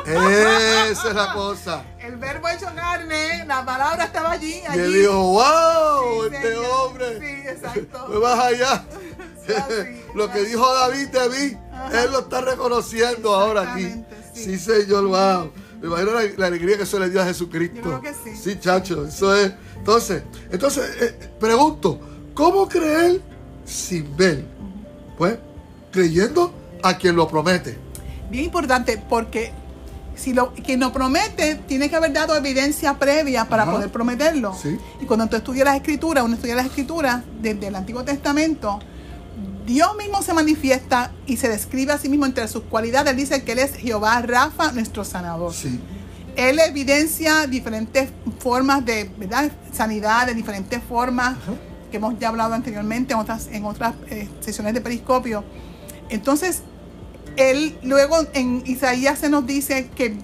Esa 0.05 1.09
es 1.09 1.15
la 1.15 1.33
cosa. 1.33 1.83
El 1.99 2.17
verbo 2.17 2.47
hecho 2.47 2.67
carne, 2.75 3.43
la 3.45 3.65
palabra 3.65 4.03
estaba 4.05 4.31
allí. 4.31 4.61
Y 4.63 4.65
allí. 4.67 4.79
él 4.81 4.93
dijo, 4.93 5.13
wow, 5.31 6.29
Sí, 6.29 6.35
este 6.35 6.47
señor. 6.49 6.65
hombre. 6.85 7.19
Sí, 7.19 7.47
exacto. 7.49 8.05
Fue 8.07 8.19
más 8.19 8.39
allá. 8.39 8.85
Sí, 9.47 9.53
así, 9.55 10.03
lo 10.15 10.29
que 10.31 10.41
dijo 10.43 10.73
David 10.75 11.07
mí, 11.31 11.57
Ajá. 11.73 12.03
él 12.03 12.11
lo 12.11 12.19
está 12.19 12.41
reconociendo 12.41 13.33
ahora 13.33 13.73
aquí. 13.73 14.03
Sí. 14.33 14.43
Sí, 14.43 14.59
señor, 14.59 15.05
wow. 15.07 15.51
Me 15.81 15.87
imagino 15.87 16.11
la, 16.13 16.21
la 16.37 16.47
alegría 16.47 16.77
que 16.77 16.83
eso 16.83 16.99
le 16.99 17.09
dio 17.09 17.21
a 17.21 17.25
Jesucristo. 17.25 17.75
Yo 17.77 17.81
creo 17.81 18.01
que 18.01 18.13
sí. 18.13 18.35
Sí, 18.35 18.59
chacho, 18.59 19.05
eso 19.05 19.35
es. 19.35 19.53
Entonces, 19.77 20.23
entonces 20.51 20.83
eh, 21.01 21.29
pregunto, 21.39 21.99
¿cómo 22.33 22.67
creer 22.67 23.21
sin 23.65 24.15
ver? 24.17 24.43
Pues, 25.17 25.37
creyendo 25.91 26.53
a 26.83 26.97
quien 26.97 27.15
lo 27.15 27.27
promete. 27.27 27.77
Bien 28.29 28.45
importante 28.45 29.01
porque 29.09 29.51
si 30.15 30.33
lo 30.33 30.53
quien 30.53 30.81
nos 30.81 30.91
promete 30.91 31.55
tiene 31.67 31.89
que 31.89 31.95
haber 31.95 32.11
dado 32.11 32.35
evidencia 32.35 32.99
previa 32.99 33.45
para 33.47 33.63
Ajá. 33.63 33.71
poder 33.71 33.89
prometerlo. 33.89 34.53
Sí. 34.53 34.77
Y 35.01 35.05
cuando 35.05 35.27
tú 35.27 35.37
estudias 35.37 35.65
las 35.65 35.77
escrituras, 35.77 36.23
uno 36.25 36.35
estudia 36.35 36.55
las 36.55 36.65
escrituras 36.65 37.23
desde 37.41 37.67
el 37.67 37.75
Antiguo 37.75 38.03
Testamento, 38.03 38.79
Dios 39.69 39.95
mismo 39.97 40.21
se 40.23 40.33
manifiesta 40.33 41.11
y 41.27 41.37
se 41.37 41.47
describe 41.47 41.93
a 41.93 41.97
sí 41.99 42.09
mismo 42.09 42.25
entre 42.25 42.47
sus 42.47 42.63
cualidades. 42.63 43.11
Él 43.11 43.17
dice 43.17 43.43
que 43.43 43.51
Él 43.51 43.59
es 43.59 43.75
Jehová 43.75 44.19
Rafa, 44.23 44.71
nuestro 44.71 45.05
sanador. 45.05 45.53
Sí. 45.53 45.79
Él 46.35 46.57
evidencia 46.59 47.45
diferentes 47.45 48.09
formas 48.39 48.83
de 48.83 49.11
¿verdad? 49.17 49.51
sanidad, 49.71 50.25
de 50.25 50.33
diferentes 50.33 50.81
formas 50.83 51.37
que 51.91 51.97
hemos 51.97 52.17
ya 52.19 52.29
hablado 52.29 52.53
anteriormente 52.55 53.13
en 53.13 53.19
otras, 53.19 53.47
en 53.51 53.63
otras 53.65 53.93
eh, 54.09 54.27
sesiones 54.39 54.73
de 54.73 54.81
periscopio. 54.81 55.43
Entonces, 56.09 56.63
él 57.35 57.77
luego 57.83 58.17
en 58.33 58.63
Isaías 58.65 59.19
se 59.19 59.29
nos 59.29 59.45
dice 59.45 59.89
que, 59.95 60.15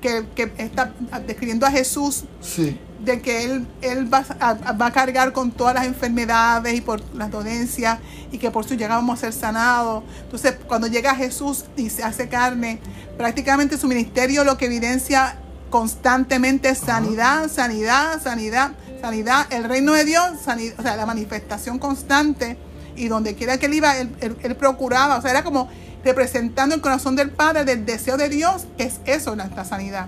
que- 0.00 0.24
que 0.34 0.52
está 0.58 0.92
describiendo 1.26 1.66
a 1.66 1.70
Jesús 1.70 2.24
Sí. 2.40 2.78
De 3.04 3.20
que 3.20 3.44
él, 3.44 3.66
él 3.82 4.12
va, 4.12 4.24
a, 4.40 4.54
va 4.72 4.86
a 4.86 4.92
cargar 4.92 5.32
con 5.32 5.50
todas 5.50 5.74
las 5.74 5.86
enfermedades 5.86 6.74
y 6.74 6.80
por 6.80 7.00
las 7.14 7.30
dolencias 7.30 7.98
y 8.32 8.38
que 8.38 8.50
por 8.50 8.64
su 8.64 8.74
llegada 8.74 8.96
vamos 8.96 9.18
a 9.18 9.20
ser 9.20 9.32
sanados. 9.32 10.02
Entonces, 10.22 10.54
cuando 10.66 10.86
llega 10.86 11.14
Jesús 11.14 11.64
y 11.76 11.90
se 11.90 12.02
hace 12.02 12.28
carne, 12.28 12.80
prácticamente 13.16 13.76
su 13.78 13.86
ministerio 13.88 14.44
lo 14.44 14.56
que 14.56 14.66
evidencia 14.66 15.36
constantemente 15.70 16.68
es 16.68 16.78
sanidad, 16.78 17.48
sanidad, 17.50 18.22
sanidad, 18.22 18.72
sanidad, 19.00 19.46
el 19.52 19.64
reino 19.64 19.92
de 19.92 20.04
Dios, 20.04 20.24
sanidad, 20.44 20.74
o 20.78 20.82
sea, 20.82 20.96
la 20.96 21.04
manifestación 21.04 21.78
constante 21.78 22.56
y 22.96 23.08
donde 23.08 23.34
quiera 23.34 23.58
que 23.58 23.66
él 23.66 23.74
iba, 23.74 23.96
él, 23.98 24.14
él- 24.20 24.36
él 24.42 24.56
procuraba, 24.56 25.16
o 25.18 25.22
sea, 25.22 25.32
era 25.32 25.42
como 25.42 25.68
representando 26.04 26.74
el 26.74 26.80
corazón 26.80 27.16
del 27.16 27.30
Padre, 27.30 27.64
del 27.64 27.84
deseo 27.86 28.16
de 28.16 28.28
Dios, 28.28 28.66
que 28.76 28.84
es 28.84 29.00
eso, 29.04 29.34
nuestra 29.36 29.64
sanidad. 29.64 30.06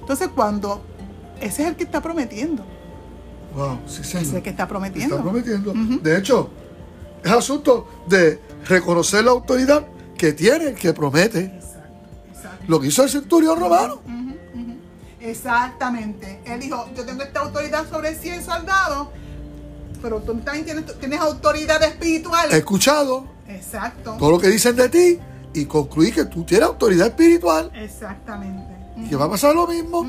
Entonces, 0.00 0.28
cuando 0.34 0.84
ese 1.44 1.62
es 1.62 1.68
el 1.68 1.76
que 1.76 1.84
está 1.84 2.00
prometiendo. 2.00 2.64
Wow, 3.54 3.78
sí, 3.86 4.02
señor. 4.02 4.22
Ese 4.22 4.30
es 4.30 4.34
el 4.34 4.42
que 4.42 4.50
está 4.50 4.66
prometiendo. 4.66 5.16
Está 5.16 5.30
prometiendo. 5.30 5.72
De 6.02 6.18
hecho, 6.18 6.50
es 7.22 7.30
asunto 7.30 7.88
de 8.08 8.40
reconocer 8.66 9.24
la 9.24 9.30
autoridad 9.30 9.86
que 10.16 10.32
tiene 10.32 10.68
el 10.70 10.74
que 10.74 10.92
promete. 10.92 11.40
Exacto, 11.40 11.98
exacto. 12.34 12.64
Lo 12.66 12.80
que 12.80 12.88
hizo 12.88 13.02
el 13.02 13.10
centurión 13.10 13.60
romano. 13.60 14.00
Exactamente. 15.20 16.40
Él 16.44 16.60
dijo, 16.60 16.86
yo 16.94 17.04
tengo 17.04 17.22
esta 17.22 17.40
autoridad 17.40 17.88
sobre 17.88 18.14
100 18.14 18.44
soldados, 18.44 19.08
pero 20.02 20.20
tú 20.20 20.34
también 20.40 20.66
tienes, 20.66 20.98
tienes 20.98 21.18
autoridad 21.20 21.82
espiritual. 21.82 22.52
He 22.52 22.58
escuchado 22.58 23.26
Exacto. 23.48 24.16
todo 24.18 24.32
lo 24.32 24.38
que 24.38 24.48
dicen 24.48 24.76
de 24.76 24.88
ti 24.90 25.18
y 25.54 25.64
concluí 25.64 26.12
que 26.12 26.26
tú 26.26 26.44
tienes 26.44 26.68
autoridad 26.68 27.06
espiritual 27.06 27.70
Exactamente. 27.74 28.73
Que 29.08 29.16
va 29.16 29.24
a 29.26 29.30
pasar 29.30 29.54
lo 29.54 29.66
mismo 29.66 30.06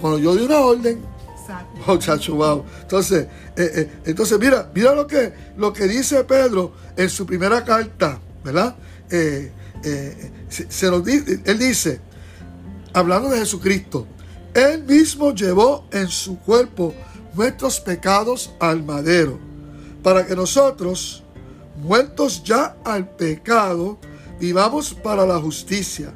cuando 0.00 0.18
yo 0.18 0.34
doy 0.34 0.44
una 0.44 0.60
orden. 0.60 1.00
Exacto. 1.38 1.80
Oh, 1.86 1.96
chacho, 1.98 2.34
wow. 2.36 2.64
Entonces, 2.82 3.26
eh, 3.56 3.70
eh, 3.74 3.90
entonces 4.04 4.38
mira, 4.38 4.70
mira 4.74 4.94
lo 4.94 5.06
que, 5.06 5.32
lo 5.56 5.72
que 5.72 5.88
dice 5.88 6.22
Pedro 6.24 6.72
en 6.96 7.10
su 7.10 7.26
primera 7.26 7.64
carta, 7.64 8.20
¿verdad? 8.44 8.76
Eh, 9.10 9.50
se, 10.48 10.70
se 10.70 10.90
nos 10.90 11.04
di- 11.04 11.22
él 11.44 11.58
dice, 11.58 12.00
hablando 12.92 13.28
de 13.30 13.38
Jesucristo, 13.40 14.06
Él 14.54 14.84
mismo 14.84 15.34
llevó 15.34 15.86
en 15.90 16.06
su 16.08 16.38
cuerpo 16.38 16.94
nuestros 17.34 17.80
pecados 17.80 18.52
al 18.60 18.84
madero, 18.84 19.38
para 20.04 20.24
que 20.26 20.36
nosotros, 20.36 21.24
muertos 21.78 22.44
ya 22.44 22.76
al 22.84 23.08
pecado, 23.16 23.98
vivamos 24.38 24.94
para 24.94 25.26
la 25.26 25.38
justicia. 25.40 26.12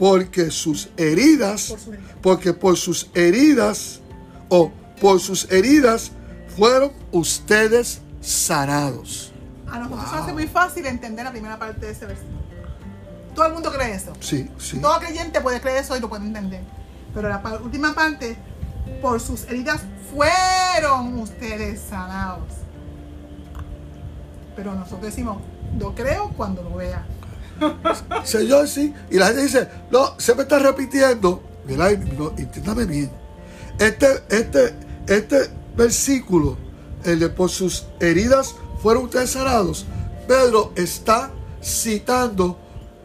Porque 0.00 0.50
sus 0.50 0.88
heridas, 0.96 1.74
porque 2.22 2.54
por 2.54 2.78
sus 2.78 3.10
heridas 3.12 4.00
o 4.48 4.72
por 4.98 5.20
sus 5.20 5.44
heridas 5.52 6.10
fueron 6.56 6.90
ustedes 7.12 8.00
sanados. 8.22 9.30
A 9.70 9.78
nosotros 9.78 10.08
se 10.08 10.16
nos 10.16 10.24
hace 10.24 10.32
muy 10.32 10.46
fácil 10.46 10.86
entender 10.86 11.22
la 11.26 11.30
primera 11.30 11.58
parte 11.58 11.84
de 11.84 11.92
ese 11.92 12.06
versículo. 12.06 12.40
Todo 13.34 13.46
el 13.48 13.52
mundo 13.52 13.70
cree 13.70 13.94
eso. 13.94 14.14
Sí, 14.20 14.50
sí. 14.56 14.78
Todo 14.78 14.98
creyente 15.00 15.42
puede 15.42 15.60
creer 15.60 15.82
eso 15.84 15.94
y 15.94 16.00
lo 16.00 16.08
puede 16.08 16.24
entender. 16.24 16.62
Pero 17.12 17.28
la 17.28 17.42
última 17.62 17.94
parte, 17.94 18.38
por 19.02 19.20
sus 19.20 19.44
heridas 19.50 19.82
fueron 20.14 21.18
ustedes 21.18 21.78
sanados. 21.78 22.48
Pero 24.56 24.74
nosotros 24.74 25.02
decimos, 25.02 25.42
lo 25.78 25.94
creo 25.94 26.30
cuando 26.38 26.62
lo 26.62 26.76
vea. 26.76 27.04
Señor, 28.24 28.68
sí. 28.68 28.92
Y 29.10 29.16
la 29.16 29.26
gente 29.28 29.42
dice, 29.42 29.68
no, 29.90 30.14
se 30.18 30.34
me 30.34 30.42
está 30.42 30.58
repitiendo. 30.58 31.42
Mira, 31.66 31.90
no, 32.18 32.32
entiéndame 32.36 32.84
bien. 32.86 33.10
Este, 33.78 34.06
este, 34.30 34.74
este 35.06 35.50
versículo, 35.76 36.56
el 37.04 37.18
de 37.20 37.28
por 37.28 37.50
sus 37.50 37.86
heridas 38.00 38.54
fueron 38.82 39.04
ustedes 39.04 39.30
sanados, 39.30 39.86
Pedro 40.28 40.72
está 40.76 41.30
citando 41.62 42.58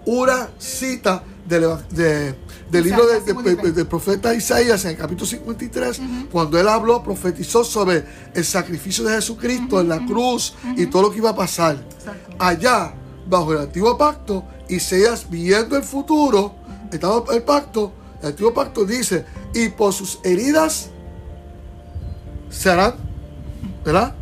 una 0.05 0.50
cita 0.59 1.24
del, 1.47 1.62
de- 1.91 2.35
del 2.71 2.83
libro 2.83 3.05
de- 3.05 3.13
de- 3.13 3.19
Isaías 3.19 3.25
53. 3.25 3.75
del 3.75 3.88
profeta 3.88 4.33
Isaías 4.33 4.83
en 4.85 4.91
el 4.91 4.97
capítulo 4.97 5.25
53, 5.27 6.01
cuando 6.31 6.59
él 6.59 6.67
habló, 6.67 7.03
profetizó 7.03 7.63
sobre 7.63 8.03
el 8.33 8.43
sacrificio 8.45 9.03
de 9.05 9.15
Jesucristo 9.15 9.79
en 9.79 9.89
la 9.89 10.05
cruz 10.05 10.53
y 10.75 10.88
todo 10.88 11.03
lo 11.03 11.12
que 11.12 11.17
iba 11.17 11.29
a 11.31 11.35
pasar 11.35 11.75
Exacto. 12.00 12.35
allá 12.39 12.93
bajo 13.27 13.53
el 13.53 13.60
antiguo 13.60 13.98
pacto, 13.98 14.44
Isaías 14.70 15.29
viendo 15.29 15.75
el 15.77 15.84
futuro, 15.84 16.55
estaba 16.91 17.24
el 17.34 17.44
pacto, 17.44 17.91
el 18.22 18.29
antiguo 18.29 18.53
pacto 18.53 18.86
dice, 18.86 19.25
y 19.53 19.70
por 19.70 19.94
sus 19.94 20.20
heridas 20.24 20.89
serán, 22.50 22.96
¿verdad? 23.84 24.15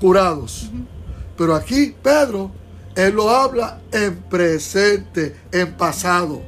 Curados. 0.00 0.70
Pero 1.36 1.54
aquí 1.54 1.94
Pedro, 2.02 2.50
él 2.94 3.14
lo 3.14 3.30
habla 3.30 3.80
en 3.92 4.16
presente, 4.16 5.36
en 5.52 5.76
pasado. 5.76 6.42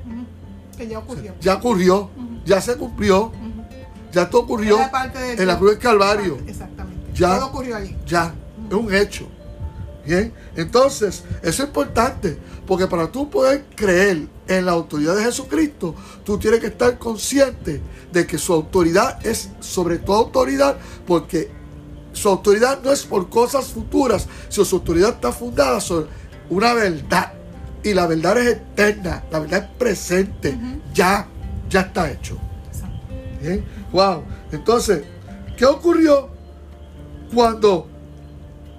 Que 0.77 0.89
ya 0.89 0.99
ocurrió. 0.99 1.35
Ya 1.41 1.55
ocurrió, 1.55 2.11
ya 2.45 2.61
se 2.61 2.77
cumplió, 2.77 3.33
ya 4.13 4.29
todo 4.29 4.43
ocurrió 4.43 4.79
en 5.15 5.47
la 5.47 5.59
cruz 5.59 5.73
del 5.73 5.79
Calvario. 5.79 6.39
Exactamente. 6.47 7.13
Ya. 7.15 7.37
Todo 7.37 7.47
ocurrió. 7.49 7.77
Ya, 8.07 8.35
es 8.69 8.75
un 8.75 8.95
hecho. 8.95 9.29
Bien, 10.11 10.33
entonces, 10.57 11.23
eso 11.41 11.63
es 11.63 11.69
importante, 11.69 12.37
porque 12.67 12.89
para 12.89 13.13
tú 13.13 13.31
poder 13.31 13.65
creer 13.77 14.27
en 14.49 14.67
la 14.67 14.73
autoridad 14.73 15.15
de 15.15 15.23
Jesucristo, 15.23 15.95
tú 16.25 16.37
tienes 16.37 16.59
que 16.59 16.67
estar 16.67 16.99
consciente 16.99 17.81
de 18.11 18.27
que 18.27 18.37
su 18.37 18.53
autoridad 18.53 19.25
es 19.25 19.51
sobre 19.61 19.99
toda 19.99 20.19
autoridad, 20.19 20.79
porque 21.07 21.53
su 22.13 22.29
autoridad 22.29 22.83
no 22.83 22.91
es 22.91 23.05
por 23.05 23.29
cosas 23.29 23.67
futuras, 23.67 24.27
sino 24.49 24.65
su 24.65 24.77
autoridad 24.79 25.11
está 25.11 25.31
fundada 25.31 25.81
sobre 25.81 26.09
una 26.49 26.75
verdad. 26.75 27.33
Y 27.85 27.95
la 27.95 28.09
verdad 28.09 28.37
es 28.39 28.49
eterna, 28.57 29.23
la 29.31 29.39
verdad 29.39 29.61
es 29.61 29.79
presente, 29.79 30.59
ya, 30.93 31.29
ya 31.69 31.83
está 31.83 32.11
hecho. 32.11 32.37
Bien, 33.41 33.65
wow. 33.93 34.25
Entonces, 34.51 35.05
¿qué 35.57 35.67
ocurrió 35.67 36.31
cuando 37.33 37.87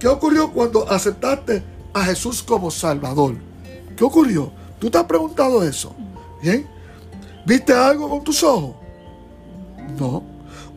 qué 0.01 0.07
ocurrió 0.07 0.51
cuando 0.51 0.91
aceptaste 0.91 1.63
a 1.93 2.05
Jesús 2.05 2.41
como 2.41 2.71
Salvador? 2.71 3.35
¿Qué 3.95 4.03
ocurrió? 4.03 4.51
¿Tú 4.79 4.89
te 4.89 4.97
has 4.97 5.03
preguntado 5.03 5.63
eso? 5.63 5.95
Bien. 6.41 6.67
¿Viste 7.45 7.71
algo 7.71 8.09
con 8.09 8.23
tus 8.23 8.41
ojos? 8.43 8.77
No. 9.99 10.23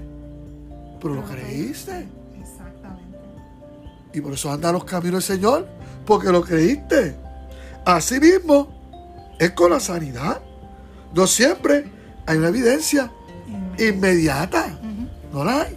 pero 1.00 1.16
lo 1.16 1.24
creíste. 1.24 2.16
Y 4.18 4.20
por 4.20 4.32
eso 4.32 4.50
anda 4.50 4.72
los 4.72 4.84
caminos 4.84 5.28
del 5.28 5.36
Señor, 5.36 5.68
porque 6.04 6.32
lo 6.32 6.42
creíste. 6.42 7.14
Así 7.84 8.18
mismo 8.18 9.36
es 9.38 9.52
con 9.52 9.70
la 9.70 9.78
sanidad. 9.78 10.40
No 11.14 11.28
siempre 11.28 11.84
hay 12.26 12.38
una 12.38 12.48
evidencia 12.48 13.12
inmediata. 13.78 14.76
No 15.32 15.44
la 15.44 15.62
hay. 15.62 15.76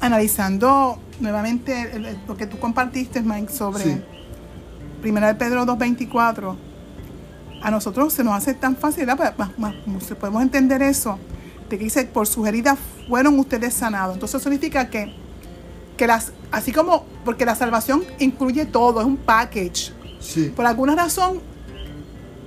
Analizando 0.00 0.98
nuevamente 1.20 2.18
lo 2.28 2.36
que 2.36 2.46
tú 2.46 2.58
compartiste, 2.58 3.22
Mike, 3.22 3.50
sobre 3.50 3.82
Sí. 3.82 4.02
Primera 5.00 5.28
de 5.28 5.34
Pedro 5.36 5.64
2.24, 5.64 6.56
a 7.64 7.70
nosotros 7.70 8.12
se 8.12 8.22
nos 8.22 8.34
hace 8.34 8.54
tan 8.54 8.76
fácil, 8.76 9.06
¿verdad? 9.06 9.34
Más- 9.38 9.58
más- 9.58 9.74
más- 9.86 10.04
podemos 10.20 10.42
entender 10.42 10.82
eso, 10.82 11.18
de 11.68 11.78
que 11.78 11.84
dice, 11.84 12.04
por 12.04 12.26
sus 12.26 12.46
heridas 12.46 12.78
fueron 13.08 13.38
ustedes 13.38 13.74
sanados. 13.74 14.14
Entonces 14.14 14.40
eso 14.40 14.44
significa 14.50 14.88
que, 14.90 15.12
que 15.96 16.06
las, 16.06 16.32
así 16.52 16.70
como, 16.72 17.04
porque 17.24 17.44
la 17.46 17.54
salvación 17.56 18.04
incluye 18.18 18.66
todo, 18.66 19.00
es 19.00 19.06
un 19.06 19.16
package. 19.16 19.92
Sí. 20.20 20.52
Por 20.54 20.66
alguna 20.66 20.94
razón, 20.94 21.40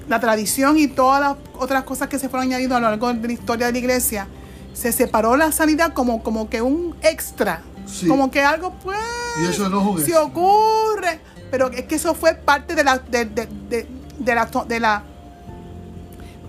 la 0.08 0.20
tradición 0.20 0.78
y 0.78 0.88
todas 0.88 1.20
las 1.20 1.36
otras 1.60 1.84
cosas 1.84 2.08
que 2.08 2.18
se 2.20 2.30
fueron 2.30 2.48
añadiendo 2.48 2.76
a 2.76 2.80
lo 2.80 2.88
largo 2.90 3.12
de 3.14 3.28
la 3.28 3.34
historia 3.34 3.66
de 3.68 3.72
la 3.74 3.78
iglesia, 3.80 4.28
se 4.74 4.92
separó 4.92 5.36
la 5.36 5.52
sanidad 5.52 5.94
como, 5.94 6.22
como 6.24 6.48
que 6.50 6.62
un 6.62 6.96
extra. 7.02 7.62
Sí. 7.88 8.08
Como 8.08 8.30
que 8.30 8.42
algo, 8.42 8.74
pues, 8.84 9.00
Y 9.44 9.48
eso 9.48 9.68
no 9.70 9.82
es 9.82 9.88
un 9.88 10.06
si 10.06 10.14
ocurre. 10.14 11.20
Pero 11.50 11.72
es 11.72 11.84
que 11.86 11.96
eso 11.96 12.14
fue 12.14 12.34
parte 12.36 12.76
de 12.76 12.84
la, 12.84 13.00
de, 13.00 13.26
de- 13.26 13.48
de- 13.70 13.88
de 14.28 14.36
la, 14.36 14.46
de 14.68 14.80
la 14.80 15.04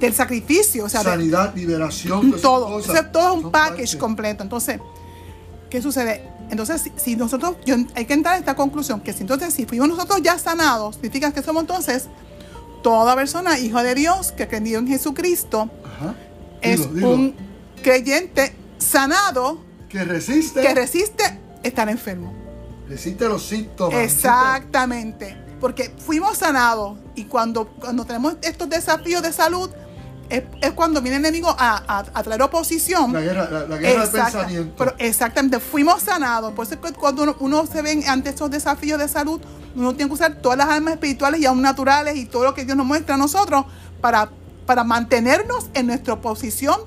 del 0.00 0.14
sacrificio. 0.14 0.84
O 0.84 0.88
sea, 0.88 1.00
de- 1.02 1.10
Sanidad, 1.10 1.54
liberación, 1.54 2.32
todo. 2.40 2.78
Eso 2.80 2.94
es 2.94 3.12
todo 3.12 3.34
un 3.34 3.50
package 3.50 3.76
parte. 3.92 3.98
completo. 3.98 4.42
Entonces, 4.42 4.78
¿qué 5.70 5.80
sucede? 5.82 6.28
Entonces, 6.50 6.82
si, 6.82 6.92
si 6.96 7.16
nosotros, 7.16 7.56
yo- 7.66 7.76
hay 7.94 8.04
que 8.06 8.14
entrar 8.14 8.34
a 8.34 8.38
esta 8.38 8.54
conclusión, 8.56 9.00
que 9.00 9.12
si 9.12 9.20
entonces, 9.22 9.52
si 9.54 9.66
fuimos 9.66 9.88
nosotros 9.88 10.20
ya 10.22 10.38
sanados, 10.38 10.94
significa 10.96 11.32
que 11.32 11.42
somos 11.42 11.62
entonces 11.62 12.06
toda 12.82 13.14
persona, 13.16 13.58
hijo 13.58 13.82
de 13.82 13.94
Dios, 13.94 14.32
que 14.32 14.46
creyó 14.48 14.78
en 14.78 14.86
Jesucristo, 14.88 15.68
Ajá. 15.84 16.14
es 16.62 16.94
Dilo, 16.94 17.10
un 17.10 17.34
creyente 17.82 18.54
sanado 18.78 19.60
que 19.88 20.04
resiste, 20.04 20.60
que 20.60 20.74
resiste 20.74 21.24
estar 21.62 21.88
enfermo. 21.88 22.32
resiste 22.88 23.28
los 23.28 23.42
síntomas. 23.44 23.98
Exactamente. 24.00 25.36
Porque 25.60 25.92
fuimos 26.04 26.38
sanados 26.38 26.96
y 27.14 27.24
cuando, 27.24 27.66
cuando 27.68 28.04
tenemos 28.04 28.34
estos 28.42 28.68
desafíos 28.68 29.22
de 29.22 29.32
salud, 29.32 29.68
es, 30.30 30.42
es 30.60 30.72
cuando 30.72 31.00
viene 31.00 31.16
el 31.16 31.24
enemigo 31.24 31.48
a, 31.58 31.82
a- 31.88 32.04
a 32.14 32.22
traer 32.22 32.42
oposición. 32.42 33.12
La 33.12 33.20
guerra, 33.20 33.48
la, 33.50 33.60
la 33.66 33.76
guerra 33.78 34.02
del 34.02 34.10
pensamiento. 34.10 34.74
pero 34.76 34.94
exactamente, 34.98 35.58
fuimos 35.58 36.02
sanados. 36.02 36.52
Por 36.52 36.66
eso 36.66 36.74
es 36.74 36.80
que 36.80 36.92
cuando 36.92 37.22
uno, 37.22 37.36
uno 37.40 37.66
se 37.66 37.82
ve 37.82 38.04
ante 38.06 38.30
estos 38.30 38.50
desafíos 38.50 38.98
de 38.98 39.08
salud, 39.08 39.40
uno 39.74 39.94
tiene 39.94 40.08
que 40.10 40.14
usar 40.14 40.34
todas 40.36 40.58
las 40.58 40.68
armas 40.68 40.94
espirituales 40.94 41.40
y 41.40 41.46
aún 41.46 41.62
naturales 41.62 42.16
y 42.16 42.26
todo 42.26 42.44
lo 42.44 42.54
que 42.54 42.64
Dios 42.64 42.76
nos 42.76 42.86
muestra 42.86 43.14
a 43.14 43.18
nosotros 43.18 43.64
para, 44.00 44.30
para 44.66 44.84
mantenernos 44.84 45.70
en 45.74 45.86
nuestra 45.86 46.20
posición, 46.20 46.78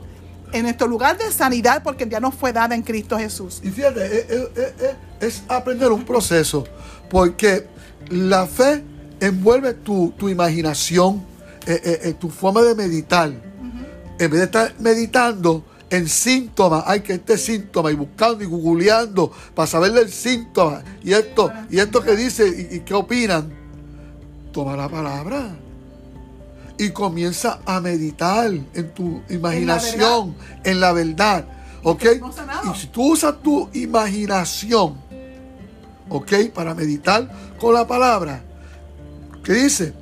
en 0.54 0.64
nuestro 0.64 0.86
lugar 0.88 1.18
de 1.18 1.32
sanidad, 1.32 1.82
porque 1.84 2.08
ya 2.08 2.20
nos 2.20 2.36
fue 2.36 2.54
dada 2.54 2.76
en 2.76 2.84
Cristo 2.84 3.18
Jesús. 3.18 3.60
Y 3.64 3.70
fíjate, 3.72 4.06
es- 4.06 4.30
es- 4.32 4.96
es 5.20 5.44
aprender 5.50 5.92
un 5.92 6.04
proceso, 6.06 6.64
porque 7.10 7.68
la 8.10 8.48
fe 8.48 8.84
envuelve 9.20 9.74
tu, 9.74 10.14
tu 10.18 10.30
imaginación, 10.30 11.24
eh, 11.68 11.82
eh, 11.84 12.00
eh, 12.04 12.14
tu 12.14 12.30
forma 12.30 12.62
de 12.62 12.76
meditar. 12.76 13.32
En 14.20 14.30
vez 14.30 14.40
de 14.40 14.46
estar 14.46 14.74
meditando 14.80 15.64
en 15.90 16.08
síntomas, 16.08 16.84
hay 16.86 17.02
que 17.02 17.14
este 17.14 17.38
síntoma 17.38 17.92
y 17.92 17.96
buscando 17.96 18.44
y 18.44 18.48
googleando 18.48 19.32
para 19.56 19.68
saber 19.68 19.98
el 19.98 20.10
síntoma 20.10 20.84
y 21.04 21.14
esto, 21.14 21.52
y 21.70 21.80
esto 21.80 22.02
que 22.02 22.16
dice 22.16 22.48
y, 22.48 22.76
y 22.76 22.80
qué 22.82 22.94
opinan. 22.94 23.52
Toma 24.52 24.76
la 24.76 24.90
palabra 24.90 25.56
y 26.82 26.90
comienza 26.90 27.60
a 27.66 27.80
meditar 27.80 28.52
en 28.52 28.94
tu 28.94 29.22
imaginación, 29.30 30.36
en 30.64 30.80
la 30.80 30.92
verdad. 30.94 31.46
¿Ok? 31.84 32.04
Y 32.04 32.78
si 32.78 32.88
tú 32.88 33.14
usas 33.14 33.42
tu 33.42 33.70
imaginación, 33.74 34.96
¿ok? 36.10 36.34
Para 36.54 36.74
meditar 36.74 37.30
con 37.62 37.76
la 37.76 37.86
palabra, 37.86 38.42
¿qué 39.44 39.54
dice? 39.54 39.94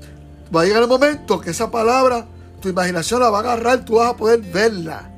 Va 0.55 0.61
a 0.61 0.65
llegar 0.65 0.81
el 0.81 0.87
momento 0.87 1.41
que 1.41 1.49
esa 1.49 1.69
palabra, 1.69 2.25
tu 2.61 2.69
imaginación 2.69 3.19
la 3.19 3.29
va 3.29 3.39
a 3.39 3.41
agarrar, 3.41 3.83
tú 3.83 3.95
vas 3.95 4.11
a 4.11 4.15
poder 4.15 4.39
verla, 4.39 5.11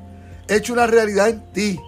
hecho 0.48 0.72
una 0.72 0.88
realidad 0.88 1.28
en 1.28 1.52
ti, 1.52 1.78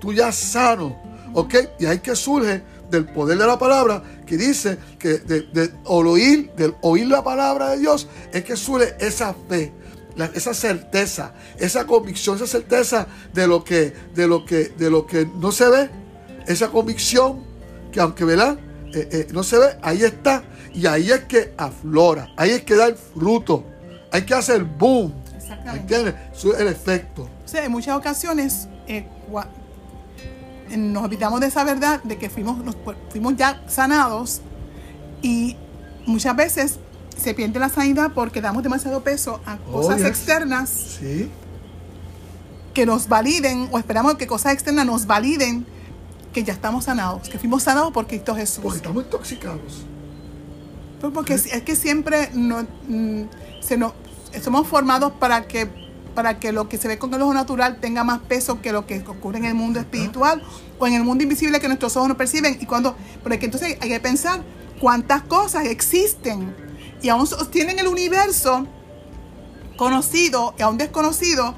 tú 0.00 0.12
ya 0.12 0.32
sano, 0.32 1.00
¿ok? 1.32 1.54
Y 1.78 1.86
ahí 1.86 2.00
que 2.00 2.16
surge 2.16 2.60
del 2.90 3.06
poder 3.06 3.38
de 3.38 3.46
la 3.46 3.56
palabra, 3.56 4.02
que 4.26 4.36
dice 4.36 4.78
que 4.98 5.18
de, 5.18 5.42
de- 5.42 5.70
oír, 5.84 6.50
del 6.56 6.74
oír 6.80 7.06
la 7.06 7.22
palabra 7.22 7.70
de 7.70 7.78
Dios, 7.78 8.08
es 8.32 8.42
que 8.42 8.56
surge 8.56 8.96
esa 8.98 9.32
fe, 9.48 9.72
esa 10.34 10.54
certeza, 10.54 11.32
esa 11.56 11.86
convicción, 11.86 12.34
esa 12.34 12.48
certeza 12.48 13.06
de 13.32 13.46
lo 13.46 13.62
que, 13.62 13.94
de 14.16 14.26
lo 14.26 14.44
que, 14.44 14.70
de 14.76 14.90
lo 14.90 15.06
que 15.06 15.24
no 15.36 15.52
se 15.52 15.68
ve, 15.68 15.88
esa 16.48 16.68
convicción 16.68 17.44
que 17.92 18.00
aunque 18.00 18.24
¿verdad? 18.24 18.58
Eh, 18.94 19.08
eh, 19.12 19.26
no 19.32 19.42
se 19.42 19.58
ve, 19.58 19.66
ahí 19.82 20.02
está. 20.02 20.42
Y 20.74 20.86
ahí 20.86 21.10
es 21.10 21.20
que 21.24 21.52
aflora, 21.56 22.32
ahí 22.36 22.50
es 22.50 22.62
que 22.62 22.76
da 22.76 22.86
el 22.86 22.94
fruto, 22.96 23.64
hay 24.12 24.22
que 24.22 24.34
hacer 24.34 24.64
boom. 24.64 25.12
Exactamente. 25.36 25.80
¿Entiendes? 25.80 26.14
El 26.58 26.68
efecto. 26.68 27.28
O 27.44 27.48
sea, 27.48 27.64
en 27.64 27.72
muchas 27.72 27.96
ocasiones 27.96 28.68
eh, 28.86 29.04
nos 30.76 31.02
olvidamos 31.04 31.40
de 31.40 31.46
esa 31.48 31.64
verdad, 31.64 32.02
de 32.04 32.16
que 32.18 32.30
fuimos, 32.30 32.58
nos- 32.64 32.76
fuimos 33.10 33.36
ya 33.36 33.60
sanados 33.66 34.40
y 35.22 35.56
muchas 36.06 36.36
veces 36.36 36.78
se 37.16 37.34
pierde 37.34 37.58
la 37.58 37.68
sanidad 37.68 38.12
porque 38.14 38.40
damos 38.40 38.62
demasiado 38.62 39.02
peso 39.02 39.40
a 39.44 39.58
Oh, 39.68 39.72
cosas 39.82 39.98
yes. 39.98 40.06
externas 40.06 40.70
Sí, 41.00 41.28
que 42.72 42.86
nos 42.86 43.08
validen 43.08 43.68
o 43.72 43.78
esperamos 43.78 44.14
que 44.14 44.26
cosas 44.28 44.52
externas 44.54 44.86
nos 44.86 45.06
validen 45.06 45.66
que 46.32 46.44
ya 46.44 46.52
estamos 46.52 46.84
sanados, 46.84 47.28
que 47.28 47.38
fuimos 47.38 47.62
sanados 47.62 47.92
por 47.92 48.06
Cristo 48.06 48.34
Jesús. 48.34 48.62
porque 48.62 48.78
estamos 48.78 49.04
intoxicados. 49.04 49.84
Pues 51.00 51.12
porque 51.12 51.34
es 51.34 51.46
es 51.46 51.62
que 51.62 51.74
siempre 51.76 52.30
no, 52.34 52.66
mm, 52.88 53.22
se 53.60 53.76
nos, 53.76 53.92
somos 54.42 54.66
formados 54.66 55.12
para 55.18 55.46
que, 55.48 55.68
para 56.14 56.38
que 56.38 56.52
lo 56.52 56.68
que 56.68 56.76
se 56.76 56.88
ve 56.88 56.98
con 56.98 57.12
el 57.14 57.22
ojo 57.22 57.34
natural 57.34 57.78
tenga 57.80 58.04
más 58.04 58.20
peso 58.20 58.60
que 58.60 58.72
lo 58.72 58.86
que 58.86 59.02
ocurre 59.06 59.38
en 59.38 59.46
el 59.46 59.54
mundo 59.54 59.80
espiritual 59.80 60.42
o 60.78 60.86
en 60.86 60.94
el 60.94 61.04
mundo 61.04 61.22
invisible 61.22 61.58
que 61.60 61.68
nuestros 61.68 61.96
ojos 61.96 62.08
no 62.08 62.16
perciben. 62.16 62.58
Y 62.60 62.66
cuando, 62.66 62.94
porque 63.22 63.46
entonces 63.46 63.78
hay 63.80 63.88
que 63.88 64.00
pensar 64.00 64.42
cuántas 64.80 65.22
cosas 65.22 65.66
existen 65.66 66.54
y 67.02 67.08
aún 67.08 67.26
sostienen 67.26 67.78
el 67.78 67.88
universo 67.88 68.66
conocido 69.76 70.54
y 70.58 70.62
aún 70.62 70.76
desconocido 70.76 71.54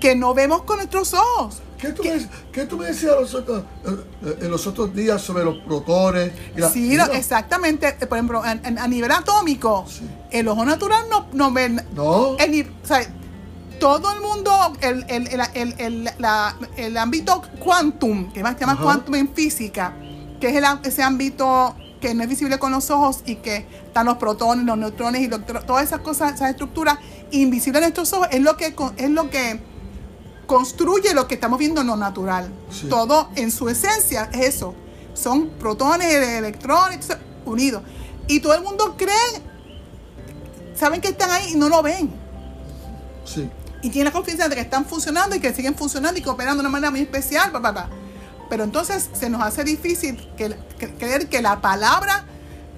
que 0.00 0.16
no 0.16 0.34
vemos 0.34 0.62
con 0.62 0.78
nuestros 0.78 1.14
ojos. 1.14 1.62
¿Qué 1.86 1.92
tú, 1.92 2.02
me, 2.04 2.28
qué 2.52 2.66
tú 2.66 2.76
me 2.78 2.86
decías 2.86 3.14
los 3.20 3.34
otros- 3.34 3.64
eh, 3.86 4.38
en 4.42 4.50
los 4.50 4.66
otros 4.66 4.94
días 4.94 5.20
sobre 5.22 5.44
los 5.44 5.58
protones? 5.58 6.32
la- 6.56 6.70
Sí, 6.70 6.96
exactamente. 7.12 7.92
Por 8.06 8.18
ejemplo, 8.18 8.42
a, 8.42 8.54
nivel 8.88 9.10
atómico, 9.10 9.84
Sí. 9.88 10.02
el 10.30 10.48
ojo 10.48 10.64
natural 10.64 11.04
no, 11.10 11.26
no 11.32 11.52
ve. 11.52 11.68
No, 11.94 12.36
el 12.38 12.50
ni- 12.50 12.60
o 12.62 12.66
sea, 12.86 13.00
todo 13.80 14.12
el 14.12 14.20
mundo, 14.20 14.52
el, 14.80 15.04
el, 15.08 16.04
la- 16.18 16.56
el 16.76 16.96
ámbito 16.96 17.42
quantum, 17.58 18.32
que 18.32 18.42
más 18.42 18.54
se 18.54 18.60
llama 18.60 18.72
Ajá. 18.74 18.82
quantum 18.82 19.14
en 19.16 19.28
física, 19.34 19.94
que 20.40 20.48
es 20.56 20.64
ese 20.84 21.02
ámbito 21.02 21.74
que 22.00 22.14
no 22.14 22.22
es 22.22 22.28
visible 22.28 22.58
con 22.58 22.70
los 22.72 22.90
ojos 22.90 23.20
y 23.24 23.36
que 23.36 23.66
están 23.86 24.06
los 24.06 24.16
protones, 24.18 24.64
los 24.66 24.76
neutrones 24.76 25.22
y 25.22 25.28
los- 25.28 25.40
todas 25.66 25.84
esas 25.84 26.00
cosas, 26.00 26.34
esas 26.34 26.50
estructuras 26.50 26.98
invisibles 27.30 27.78
a 27.82 27.86
nuestros 27.86 28.12
ojos, 28.12 28.28
es 28.30 28.40
lo 28.42 28.56
que, 28.56 28.74
es 28.96 29.10
lo 29.10 29.30
que 29.30 29.60
construye 30.46 31.14
lo 31.14 31.26
que 31.28 31.34
estamos 31.34 31.58
viendo 31.58 31.80
en 31.80 31.86
lo 31.88 31.96
natural. 31.96 32.50
Sí. 32.70 32.88
Todo 32.88 33.28
en 33.36 33.50
su 33.50 33.68
esencia 33.68 34.28
es 34.32 34.54
eso. 34.56 34.74
Son 35.14 35.48
protones, 35.50 36.12
electrones, 36.12 37.08
unidos. 37.44 37.82
Y 38.26 38.40
todo 38.40 38.54
el 38.54 38.62
mundo 38.62 38.94
cree, 38.96 39.14
saben 40.74 41.00
que 41.00 41.08
están 41.08 41.30
ahí 41.30 41.52
y 41.52 41.56
no 41.56 41.68
lo 41.68 41.82
ven. 41.82 42.10
sí. 43.24 43.50
Y 43.82 43.90
tienen 43.90 44.06
la 44.06 44.12
confianza 44.12 44.48
de 44.48 44.54
que 44.54 44.62
están 44.62 44.86
funcionando 44.86 45.36
y 45.36 45.40
que 45.40 45.52
siguen 45.52 45.74
funcionando 45.74 46.18
y 46.18 46.22
que 46.22 46.30
operando 46.30 46.62
de 46.62 46.66
una 46.66 46.70
manera 46.70 46.90
muy 46.90 47.00
especial. 47.00 47.52
pa, 47.52 47.60
pa, 47.60 47.74
pa. 47.74 47.88
Pero 48.48 48.64
entonces 48.64 49.10
se 49.12 49.28
nos 49.28 49.42
hace 49.42 49.62
difícil 49.62 50.26
que- 50.38 50.56
que- 50.78 50.94
creer 50.94 51.28
que 51.28 51.42
la 51.42 51.60
palabra, 51.60 52.24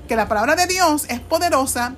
que 0.08 0.16
la 0.16 0.26
palabra 0.26 0.56
de 0.56 0.66
Dios 0.66 1.04
es 1.08 1.20
poderosa, 1.20 1.94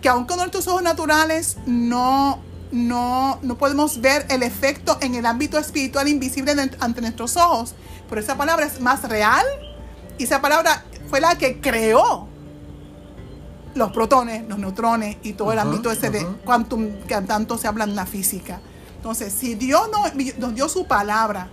que 0.00 0.08
aun 0.08 0.24
con 0.24 0.36
nuestros 0.36 0.68
ojos 0.68 0.82
naturales 0.84 1.56
no, 1.66 2.38
no, 2.74 3.38
no 3.42 3.56
podemos 3.56 4.00
ver 4.00 4.26
el 4.28 4.42
efecto 4.42 4.98
en 5.00 5.14
el 5.14 5.26
ámbito 5.26 5.58
espiritual 5.58 6.08
invisible 6.08 6.52
ante 6.80 7.00
nuestros 7.00 7.36
ojos. 7.36 7.74
Pero 8.08 8.20
esa 8.20 8.36
palabra 8.36 8.66
es 8.66 8.80
más 8.80 9.08
real 9.08 9.46
y 10.18 10.24
esa 10.24 10.40
palabra 10.40 10.84
fue 11.08 11.20
la 11.20 11.38
que 11.38 11.60
creó 11.60 12.28
los 13.74 13.92
protones, 13.92 14.46
los 14.48 14.58
neutrones 14.58 15.16
y 15.22 15.34
todo 15.34 15.52
el 15.52 15.58
ámbito 15.58 15.90
ese 15.90 16.10
de 16.10 16.26
quantum 16.44 17.00
que 17.06 17.14
tanto 17.22 17.58
se 17.58 17.68
habla 17.68 17.84
en 17.84 17.94
la 17.94 18.06
física. 18.06 18.60
Entonces, 18.96 19.32
si 19.32 19.54
Dios 19.54 19.88
nos, 19.90 20.36
nos 20.38 20.54
dio 20.54 20.68
su 20.68 20.86
palabra, 20.86 21.48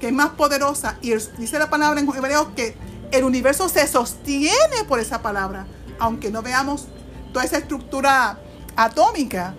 que 0.00 0.08
es 0.08 0.12
más 0.12 0.30
poderosa, 0.30 0.98
y 1.02 1.14
dice 1.38 1.58
la 1.58 1.70
palabra 1.70 2.00
en 2.00 2.08
hebreo 2.08 2.54
que 2.54 2.76
el 3.12 3.24
universo 3.24 3.68
se 3.68 3.86
sostiene 3.86 4.84
por 4.88 4.98
esa 4.98 5.22
palabra, 5.22 5.66
aunque 6.00 6.30
no 6.30 6.42
veamos 6.42 6.86
toda 7.32 7.44
esa 7.44 7.58
estructura 7.58 8.38
atómica, 8.76 9.54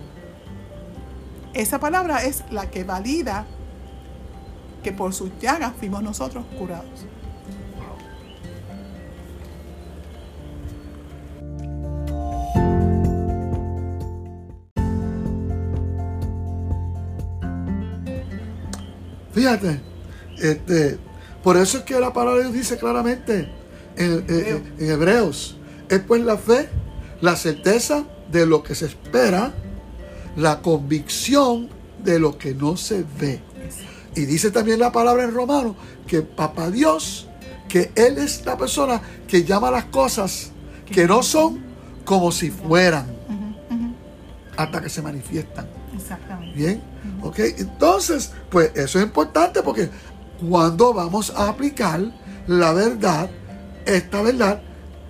esa 1.55 1.79
palabra 1.79 2.23
es 2.23 2.43
la 2.51 2.69
que 2.69 2.83
valida 2.83 3.45
que 4.83 4.91
por 4.91 5.13
sus 5.13 5.31
llagas 5.39 5.73
fuimos 5.79 6.03
nosotros 6.03 6.45
curados. 6.59 7.05
Fíjate, 19.33 19.81
este, 20.37 20.97
por 21.43 21.57
eso 21.57 21.79
es 21.79 21.83
que 21.83 21.99
la 21.99 22.13
palabra 22.13 22.37
de 22.37 22.43
Dios 22.43 22.53
dice 22.53 22.77
claramente 22.77 23.49
en, 23.97 24.25
en- 24.29 24.73
en 24.79 24.89
Hebreos, 24.91 25.57
es 25.89 25.99
pues 25.99 26.21
la 26.23 26.37
fe, 26.37 26.69
la 27.21 27.35
certeza 27.35 28.05
de 28.31 28.45
lo 28.45 28.63
que 28.63 28.75
se 28.75 28.85
espera, 28.85 29.53
la 30.35 30.61
convicción 30.61 31.69
de 32.03 32.19
lo 32.19 32.37
que 32.37 32.53
no 32.53 32.77
se 32.77 33.05
ve. 33.19 33.41
Y 34.15 34.25
dice 34.25 34.51
también 34.51 34.79
la 34.79 34.91
palabra 34.91 35.23
en 35.23 35.33
Romano 35.33 35.75
que 36.07 36.21
Papá 36.21 36.69
Dios, 36.69 37.27
que 37.67 37.91
Él 37.95 38.17
es 38.17 38.45
la 38.45 38.57
persona 38.57 39.01
que 39.27 39.43
llama 39.43 39.71
las 39.71 39.85
cosas 39.85 40.51
que 40.85 41.07
no 41.07 41.23
son 41.23 41.63
como 42.05 42.31
si 42.31 42.51
fueran, 42.51 43.07
hasta 44.55 44.81
que 44.81 44.89
se 44.89 45.01
manifiestan. 45.01 45.67
Exactamente. 45.93 46.57
Bien, 46.57 46.81
ok. 47.21 47.39
Entonces, 47.57 48.31
pues 48.49 48.71
eso 48.75 48.99
es 48.99 49.05
importante 49.05 49.61
porque 49.63 49.89
cuando 50.47 50.93
vamos 50.93 51.33
a 51.35 51.49
aplicar 51.49 52.01
la 52.47 52.73
verdad, 52.73 53.29
esta 53.85 54.21
verdad, 54.21 54.61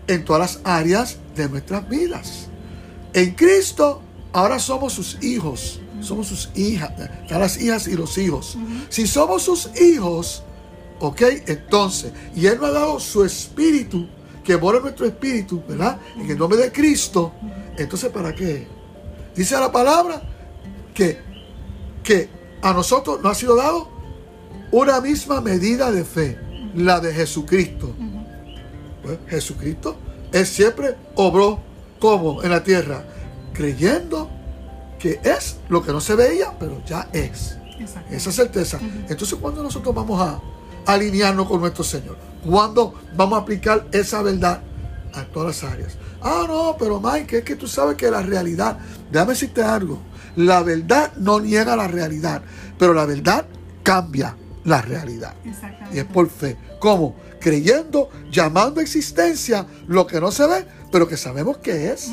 en 0.07 0.23
todas 0.23 0.55
las 0.55 0.61
áreas 0.63 1.17
de 1.35 1.49
nuestras 1.49 1.87
vidas. 1.89 2.47
En 3.13 3.31
Cristo, 3.31 4.01
ahora 4.35 4.59
somos 4.59 4.91
sus 4.91 5.17
hijos, 5.23 5.79
somos 6.01 6.27
sus 6.27 6.49
hijas, 6.55 6.91
están 7.21 7.39
las 7.39 7.57
hijas 7.61 7.87
y 7.87 7.95
los 7.95 8.17
hijos. 8.17 8.57
Si 8.89 9.07
somos 9.07 9.43
sus 9.43 9.69
hijos, 9.79 10.43
ok, 10.99 11.21
entonces, 11.47 12.11
y 12.35 12.45
Él 12.45 12.57
nos 12.59 12.69
ha 12.69 12.73
dado 12.73 12.99
su 12.99 13.23
espíritu, 13.23 14.05
que 14.43 14.57
mora 14.57 14.77
en 14.79 14.83
nuestro 14.83 15.05
espíritu, 15.05 15.63
¿verdad? 15.65 15.99
En 16.17 16.29
el 16.29 16.37
nombre 16.37 16.57
de 16.59 16.69
Cristo, 16.69 17.31
entonces, 17.77 18.11
¿para 18.11 18.35
qué? 18.35 18.67
Dice 19.33 19.57
la 19.57 19.71
palabra 19.71 20.21
que, 20.93 21.17
que 22.03 22.29
a 22.61 22.73
nosotros 22.73 23.21
nos 23.21 23.31
ha 23.31 23.35
sido 23.35 23.55
dado 23.55 23.87
una 24.71 24.99
misma 24.99 25.39
medida 25.39 25.93
de 25.93 26.03
fe, 26.03 26.37
la 26.75 26.99
de 26.99 27.13
Jesucristo. 27.13 27.95
Pues, 29.01 29.17
Jesucristo, 29.29 29.95
Él 30.33 30.45
siempre 30.45 30.97
obró 31.15 31.61
como 31.99 32.43
en 32.43 32.51
la 32.51 32.63
tierra, 32.63 33.05
creyendo 33.55 34.29
que 34.99 35.19
es 35.23 35.57
lo 35.69 35.81
que 35.83 35.91
no 35.91 36.01
se 36.01 36.15
veía, 36.15 36.57
pero 36.59 36.83
ya 36.85 37.09
es. 37.13 37.57
Esa 38.09 38.31
certeza. 38.31 38.79
Entonces, 39.09 39.37
cuando 39.39 39.61
nosotros 39.61 39.93
vamos 39.93 40.21
a 40.21 40.39
alinearnos 40.85 41.47
con 41.47 41.61
nuestro 41.61 41.83
Señor? 41.83 42.17
¿Cuándo 42.45 42.93
vamos 43.15 43.39
a 43.39 43.41
aplicar 43.41 43.87
esa 43.91 44.21
verdad 44.21 44.61
a 45.13 45.23
todas 45.25 45.61
las 45.61 45.71
áreas? 45.71 45.97
Ah, 46.21 46.45
no, 46.47 46.75
pero 46.77 46.99
Mike, 46.99 47.39
es 47.39 47.43
que 47.43 47.55
tú 47.55 47.67
sabes 47.67 47.95
que 47.95 48.09
la 48.09 48.21
realidad, 48.21 48.77
déjame 49.11 49.33
decirte 49.33 49.63
algo, 49.63 49.99
la 50.35 50.63
verdad 50.63 51.13
no 51.17 51.39
niega 51.39 51.75
la 51.75 51.87
realidad, 51.87 52.41
pero 52.77 52.93
la 52.93 53.05
verdad 53.05 53.45
cambia 53.83 54.35
la 54.63 54.81
realidad. 54.81 55.33
Exactamente. 55.43 55.95
Y 55.95 55.99
es 55.99 56.05
por 56.05 56.29
fe. 56.29 56.57
¿Cómo? 56.79 57.15
Creyendo, 57.39 58.09
llamando 58.31 58.79
a 58.79 58.83
existencia 58.83 59.65
lo 59.87 60.07
que 60.07 60.19
no 60.19 60.31
se 60.31 60.47
ve, 60.47 60.65
pero 60.91 61.07
que 61.07 61.17
sabemos 61.17 61.57
que 61.57 61.91
es 61.91 62.11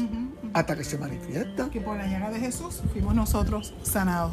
hasta 0.55 0.77
que 0.77 0.85
se 0.85 0.99
manifiesta. 0.99 1.69
que 1.71 1.81
por 1.81 1.97
la 1.97 2.07
llaga 2.07 2.31
de 2.31 2.41
Jesús 2.41 2.81
fuimos 2.93 3.15
nosotros 3.15 3.73
sanados. 3.83 4.33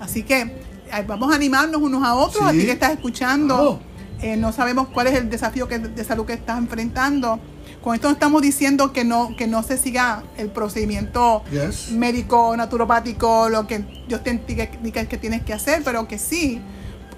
Así 0.00 0.22
que 0.22 0.40
eh, 0.42 1.04
vamos 1.06 1.32
a 1.32 1.36
animarnos 1.36 1.80
unos 1.80 2.02
a 2.04 2.14
otros. 2.14 2.42
Sí. 2.42 2.48
A 2.48 2.52
ti 2.52 2.66
que 2.66 2.72
estás 2.72 2.92
escuchando, 2.92 3.80
eh, 4.20 4.36
no 4.36 4.52
sabemos 4.52 4.88
cuál 4.88 5.06
es 5.08 5.14
el 5.14 5.30
desafío 5.30 5.66
que- 5.68 5.78
de 5.78 6.04
salud 6.04 6.26
que 6.26 6.34
estás 6.34 6.58
enfrentando. 6.58 7.38
Con 7.82 7.94
esto 7.94 8.08
estamos 8.10 8.40
diciendo 8.42 8.92
que 8.92 9.04
no, 9.04 9.36
que 9.36 9.46
no 9.46 9.62
se 9.62 9.76
siga 9.78 10.22
el 10.38 10.48
procedimiento 10.50 11.42
Yes. 11.50 11.90
médico, 11.92 12.56
naturopático, 12.56 13.48
lo 13.50 13.66
que 13.66 13.84
Dios 14.08 14.22
te 14.24 14.32
diga 14.82 15.04
que 15.06 15.16
tienes 15.18 15.42
que 15.42 15.52
hacer, 15.52 15.82
pero 15.84 16.08
que 16.08 16.18
sí, 16.18 16.60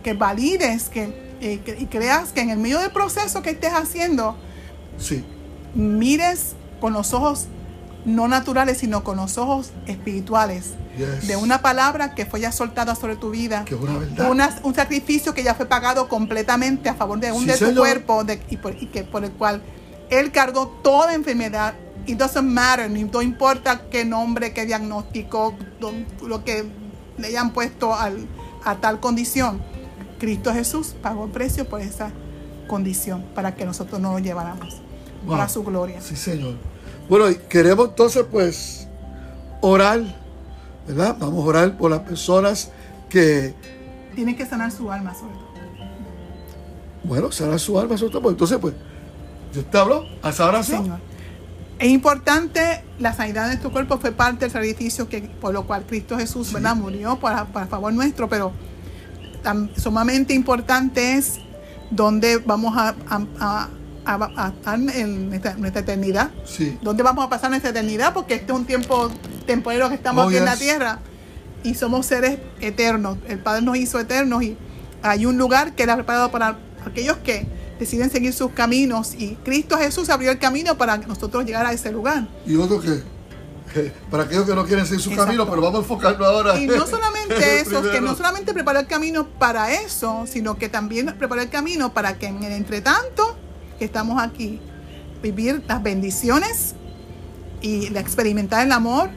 que 0.02 0.14
valides 0.14 0.88
que, 0.88 1.36
eh, 1.40 1.60
que- 1.64 1.76
y 1.80 1.86
creas 1.86 2.32
que 2.32 2.40
en 2.40 2.50
el 2.50 2.58
medio 2.58 2.78
del 2.80 2.90
proceso 2.90 3.42
que 3.42 3.50
estés 3.50 3.72
haciendo, 3.72 4.36
Sí. 4.98 5.24
mires 5.74 6.54
con 6.80 6.92
los 6.92 7.12
ojos 7.12 7.46
no 8.06 8.26
naturales, 8.28 8.78
sino 8.78 9.04
con 9.04 9.16
los 9.18 9.36
ojos 9.36 9.72
espirituales. 9.86 10.70
Yes. 10.96 11.26
De 11.28 11.36
una 11.36 11.60
palabra 11.60 12.14
que 12.14 12.24
fue 12.24 12.40
ya 12.40 12.52
soltada 12.52 12.94
sobre 12.94 13.16
tu 13.16 13.30
vida. 13.30 13.64
Que 13.66 13.74
una 13.74 13.98
verdad. 13.98 14.30
Una- 14.30 14.58
un 14.62 14.74
sacrificio 14.74 15.34
que 15.34 15.42
ya 15.42 15.54
fue 15.54 15.66
pagado 15.66 16.08
completamente 16.08 16.88
a 16.88 16.94
favor 16.94 17.18
de 17.20 17.32
un 17.32 17.40
Sí, 17.42 17.46
de 17.48 17.58
tu 17.72 17.74
cuerpo 17.76 18.24
de- 18.24 18.40
y, 18.48 18.56
por- 18.56 18.74
y 18.80 18.86
que 18.86 19.04
por 19.04 19.24
el 19.24 19.32
cual 19.32 19.60
Él 20.08 20.30
cargó 20.32 20.68
toda 20.82 21.12
enfermedad. 21.14 21.74
It 22.06 22.16
doesn't 22.16 22.48
matter, 22.48 22.88
no 22.88 23.20
importa 23.20 23.82
qué 23.90 24.04
nombre, 24.04 24.52
qué 24.52 24.64
diagnóstico, 24.64 25.54
lo 26.24 26.44
que 26.44 26.64
le 27.18 27.26
hayan 27.26 27.52
puesto 27.52 27.92
al, 27.92 28.26
a 28.64 28.76
tal 28.76 29.00
condición. 29.00 29.60
Cristo 30.20 30.52
Jesús 30.54 30.94
pagó 31.02 31.24
el 31.24 31.32
precio 31.32 31.68
por 31.68 31.80
esa 31.80 32.10
condición 32.68 33.24
para 33.34 33.54
que 33.56 33.64
nosotros 33.64 34.00
no 34.00 34.12
lo 34.12 34.18
lleváramos 34.20 34.80
para 35.28 35.48
su 35.48 35.64
gloria. 35.64 36.00
Sí, 36.00 36.14
Señor. 36.16 36.54
Bueno, 37.08 37.26
queremos 37.48 37.88
entonces 37.88 38.24
pues 38.30 38.88
orar, 39.60 40.02
¿verdad? 40.86 41.16
Vamos 41.18 41.44
a 41.44 41.48
orar 41.48 41.76
por 41.76 41.90
las 41.90 42.00
personas 42.00 42.70
que... 43.08 43.54
Tienen 44.14 44.36
que 44.36 44.46
sanar 44.46 44.72
su 44.72 44.90
alma 44.90 45.14
sobre 45.14 45.34
todo. 45.34 45.46
Bueno, 47.04 47.30
sanar 47.30 47.60
su 47.60 47.78
alma 47.78 47.96
sobre 47.96 48.12
todo. 48.12 48.22
Pues, 48.22 48.32
entonces 48.32 48.58
pues, 48.58 48.74
Dios 49.52 49.64
te 49.70 49.78
a 49.78 50.30
esa 50.30 50.46
oración. 50.46 50.82
Señor. 50.82 50.98
Es 51.78 51.88
importante, 51.88 52.82
la 52.98 53.12
sanidad 53.12 53.50
de 53.50 53.58
tu 53.58 53.70
cuerpo 53.70 53.98
fue 53.98 54.10
parte 54.10 54.46
del 54.46 54.50
sacrificio 54.50 55.08
que, 55.08 55.20
por 55.20 55.52
lo 55.52 55.66
cual 55.66 55.84
Cristo 55.86 56.16
Jesús 56.16 56.50
¿verdad? 56.52 56.74
murió 56.74 57.16
para, 57.20 57.44
para 57.44 57.66
favor 57.66 57.92
nuestro, 57.92 58.28
pero 58.28 58.52
tan, 59.42 59.70
sumamente 59.76 60.32
importante 60.32 61.14
es 61.14 61.38
donde 61.90 62.38
vamos 62.38 62.76
a, 62.76 62.94
a, 63.08 63.20
a, 63.38 63.68
en 64.94 65.30
nuestra, 65.30 65.80
eternidad. 65.80 66.30
Sí. 66.44 66.78
¿Dónde 66.82 67.02
vamos 67.02 67.24
a 67.24 67.28
pasar 67.28 67.50
nuestra 67.50 67.70
eternidad? 67.70 68.14
Porque 68.14 68.34
este 68.34 68.52
es 68.52 68.58
un 68.58 68.64
tiempo 68.64 69.10
temporero 69.46 69.88
que 69.88 69.94
estamos 69.94 70.24
oh, 70.24 70.28
aquí 70.28 70.36
en 70.36 70.44
la 70.44 70.56
tierra 70.56 71.00
y 71.62 71.74
somos 71.74 72.06
seres 72.06 72.38
eternos. 72.60 73.18
El 73.28 73.38
Padre 73.38 73.62
nos 73.62 73.76
hizo 73.76 73.98
eternos 73.98 74.42
y 74.42 74.56
hay 75.02 75.26
un 75.26 75.36
lugar 75.36 75.74
que 75.74 75.82
era 75.82 75.94
preparado 75.96 76.30
para 76.30 76.58
aquellos 76.84 77.16
que 77.18 77.46
deciden 77.78 78.10
seguir 78.10 78.32
sus 78.32 78.52
caminos 78.52 79.14
y 79.14 79.34
Cristo 79.44 79.76
Jesús 79.76 80.08
abrió 80.08 80.30
el 80.30 80.38
camino 80.38 80.78
para 80.78 80.96
nosotros 80.98 81.44
llegar 81.44 81.66
a 81.66 81.72
ese 81.72 81.92
lugar. 81.92 82.28
Y 82.46 82.56
otro 82.56 82.80
que, 82.80 83.02
para 84.10 84.24
aquellos 84.24 84.46
que 84.46 84.54
no 84.54 84.64
quieren 84.64 84.86
seguir 84.86 85.00
su 85.00 85.14
camino, 85.14 85.48
pero 85.48 85.60
vamos 85.60 85.80
a 85.80 85.82
enfocarnos 85.82 86.26
ahora. 86.26 86.58
Y 86.58 86.66
no 86.66 86.86
solamente 86.86 87.60
eso, 87.60 87.82
que 87.82 88.00
no 88.00 88.14
solamente 88.14 88.54
preparó 88.54 88.80
el 88.80 88.86
camino 88.86 89.26
para 89.26 89.72
eso, 89.72 90.24
sino 90.26 90.56
que 90.56 90.68
también 90.68 91.14
preparó 91.18 91.42
el 91.42 91.50
camino 91.50 91.92
para 91.92 92.18
que 92.18 92.26
en 92.26 92.42
el 92.42 92.52
entretanto 92.52 93.36
que 93.78 93.84
estamos 93.84 94.20
aquí, 94.22 94.60
vivir 95.22 95.62
las 95.66 95.82
bendiciones 95.82 96.74
y 97.60 97.86
experimentar 97.96 98.64
el 98.64 98.72
amor 98.72 99.10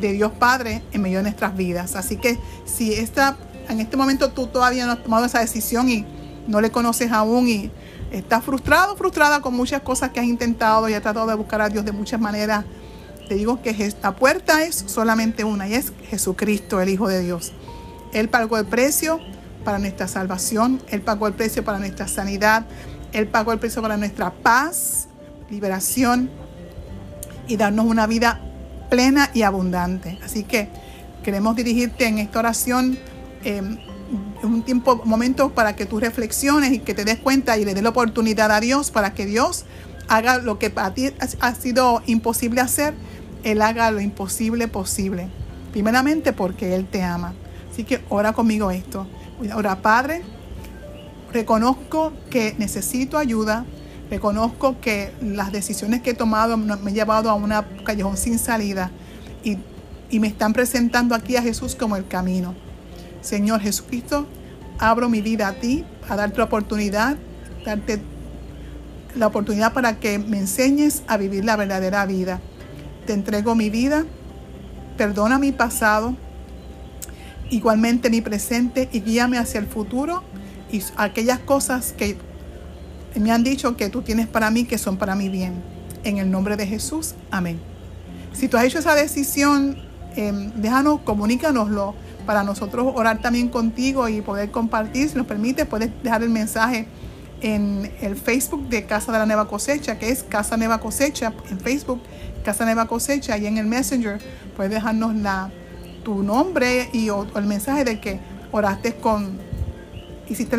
de 0.00 0.12
Dios 0.12 0.32
Padre 0.32 0.82
en 0.92 1.02
medio 1.02 1.18
de 1.18 1.24
nuestras 1.24 1.56
vidas. 1.56 1.96
Así 1.96 2.16
que 2.16 2.38
si 2.64 2.92
esta, 2.94 3.36
en 3.68 3.80
este 3.80 3.96
momento 3.96 4.30
tú 4.30 4.46
todavía 4.46 4.86
no 4.86 4.92
has 4.92 5.02
tomado 5.02 5.24
esa 5.26 5.40
decisión 5.40 5.88
y 5.88 6.06
no 6.46 6.60
le 6.60 6.70
conoces 6.70 7.12
aún 7.12 7.48
y 7.48 7.70
estás 8.10 8.44
frustrado, 8.44 8.96
frustrada 8.96 9.40
con 9.40 9.54
muchas 9.54 9.82
cosas 9.82 10.10
que 10.10 10.20
has 10.20 10.26
intentado 10.26 10.88
y 10.88 10.94
has 10.94 11.02
tratado 11.02 11.26
de 11.26 11.34
buscar 11.34 11.60
a 11.60 11.68
Dios 11.68 11.84
de 11.84 11.92
muchas 11.92 12.20
maneras, 12.20 12.64
te 13.28 13.34
digo 13.34 13.62
que 13.62 13.94
la 14.02 14.16
puerta 14.16 14.64
es 14.64 14.84
solamente 14.86 15.44
una 15.44 15.68
y 15.68 15.74
es 15.74 15.92
Jesucristo, 16.08 16.80
el 16.80 16.88
Hijo 16.88 17.08
de 17.08 17.20
Dios. 17.20 17.52
Él 18.12 18.28
pagó 18.28 18.58
el 18.58 18.66
precio 18.66 19.20
para 19.64 19.78
nuestra 19.78 20.08
salvación, 20.08 20.82
Él 20.88 21.00
pagó 21.00 21.26
el 21.28 21.34
precio 21.34 21.64
para 21.64 21.78
nuestra 21.78 22.08
sanidad, 22.08 22.66
él 23.12 23.28
pagó 23.28 23.52
el 23.52 23.58
precio 23.58 23.82
para 23.82 23.96
nuestra 23.96 24.30
paz, 24.30 25.08
liberación 25.50 26.30
y 27.46 27.56
darnos 27.56 27.86
una 27.86 28.06
vida 28.06 28.40
plena 28.90 29.30
y 29.34 29.42
abundante. 29.42 30.18
Así 30.24 30.44
que 30.44 30.68
queremos 31.22 31.56
dirigirte 31.56 32.06
en 32.06 32.18
esta 32.18 32.38
oración 32.38 32.98
em, 33.44 33.78
un 34.42 34.62
tiempo, 34.62 35.02
momento 35.04 35.50
para 35.50 35.76
que 35.76 35.86
tú 35.86 36.00
reflexiones 36.00 36.72
y 36.72 36.78
que 36.78 36.94
te 36.94 37.04
des 37.04 37.18
cuenta 37.18 37.58
y 37.58 37.64
le 37.64 37.74
des 37.74 37.82
la 37.82 37.90
oportunidad 37.90 38.50
a 38.50 38.60
Dios 38.60 38.90
para 38.90 39.14
que 39.14 39.26
Dios 39.26 39.64
haga 40.08 40.38
lo 40.38 40.58
que 40.58 40.70
para 40.70 40.94
ti 40.94 41.10
ha 41.40 41.54
sido 41.54 42.02
imposible 42.06 42.60
hacer, 42.60 42.94
Él 43.44 43.62
haga 43.62 43.90
lo 43.90 44.00
imposible 44.00 44.68
posible. 44.68 45.28
Primeramente 45.72 46.32
porque 46.32 46.74
Él 46.74 46.86
te 46.86 47.02
ama. 47.02 47.34
Así 47.70 47.84
que 47.84 48.02
ora 48.08 48.32
conmigo 48.32 48.70
esto. 48.70 49.06
Ora, 49.54 49.80
Padre 49.80 50.22
reconozco 51.32 52.12
que 52.30 52.54
necesito 52.58 53.18
ayuda, 53.18 53.64
reconozco 54.10 54.80
que 54.80 55.12
las 55.22 55.52
decisiones 55.52 56.02
que 56.02 56.10
he 56.10 56.14
tomado 56.14 56.56
me 56.56 56.72
han 56.72 56.94
llevado 56.94 57.30
a 57.30 57.34
una 57.34 57.66
callejón 57.84 58.16
sin 58.16 58.38
salida 58.38 58.90
y, 59.42 59.58
me 60.18 60.28
están 60.28 60.52
presentando 60.52 61.14
aquí 61.14 61.36
a 61.36 61.42
Jesús 61.42 61.74
como 61.74 61.96
el 61.96 62.06
camino. 62.06 62.54
Señor 63.22 63.62
Jesucristo, 63.62 64.26
abro 64.78 65.08
mi 65.08 65.22
vida 65.22 65.48
a 65.48 65.54
ti, 65.54 65.86
a 66.06 66.16
darte 66.16 66.36
la 66.36 66.44
oportunidad, 66.44 67.16
darte 67.64 67.98
la 69.16 69.28
oportunidad 69.28 69.72
para 69.72 69.98
que 69.98 70.18
me 70.18 70.38
enseñes 70.38 71.02
a 71.06 71.16
vivir 71.16 71.46
la 71.46 71.56
verdadera 71.56 72.04
vida. 72.04 72.40
Te 73.06 73.14
entrego 73.14 73.54
mi 73.54 73.70
vida, 73.70 74.04
perdona 74.98 75.38
mi 75.38 75.50
pasado, 75.50 76.14
igualmente 77.48 78.10
mi 78.10 78.20
presente 78.20 78.90
y 78.92 79.00
guíame 79.00 79.38
hacia 79.38 79.60
el 79.60 79.66
futuro 79.66 80.22
y 80.72 80.82
aquellas 80.96 81.38
cosas 81.38 81.92
que 81.92 82.16
me 83.14 83.30
han 83.30 83.44
dicho 83.44 83.76
que 83.76 83.90
tú 83.90 84.02
tienes 84.02 84.26
para 84.26 84.50
mí, 84.50 84.64
que 84.64 84.78
son 84.78 84.96
para 84.96 85.14
mi 85.14 85.28
bien. 85.28 85.62
En 86.02 86.16
el 86.18 86.30
nombre 86.30 86.56
de 86.56 86.66
Jesús, 86.66 87.14
amén. 87.30 87.60
Si 88.32 88.48
tú 88.48 88.56
has 88.56 88.64
hecho 88.64 88.78
esa 88.78 88.94
decisión, 88.94 89.76
em, 90.16 90.50
déjanos, 90.56 91.00
comunícanoslo 91.02 91.94
para 92.26 92.42
nosotros 92.42 92.92
orar 92.94 93.20
también 93.20 93.48
contigo 93.48 94.08
y 94.08 94.22
poder 94.22 94.50
compartir. 94.50 95.08
Si 95.08 95.16
nos 95.16 95.26
permite, 95.26 95.66
puedes 95.66 95.90
dejar 96.02 96.22
el 96.22 96.30
mensaje 96.30 96.86
en 97.42 97.92
el 98.00 98.16
Facebook 98.16 98.68
de 98.68 98.86
Casa 98.86 99.12
de 99.12 99.18
la 99.18 99.26
Nueva 99.26 99.48
Cosecha, 99.48 99.98
que 99.98 100.10
es 100.10 100.22
Casa 100.22 100.56
Nueva 100.56 100.78
Cosecha, 100.78 101.32
en 101.50 101.60
Facebook, 101.60 102.00
Casa 102.44 102.64
Nueva 102.64 102.86
Cosecha, 102.86 103.36
y 103.36 103.46
en 103.46 103.58
el 103.58 103.66
Messenger 103.66 104.18
puedes 104.56 104.72
dejarnos 104.72 105.14
la, 105.16 105.50
tu 106.04 106.22
nombre 106.22 106.88
y 106.92 107.08
el 107.08 107.44
mensaje 107.46 107.84
de 107.84 108.00
que 108.00 108.20
oraste 108.52 108.94
con, 108.94 109.38
hiciste 110.32 110.56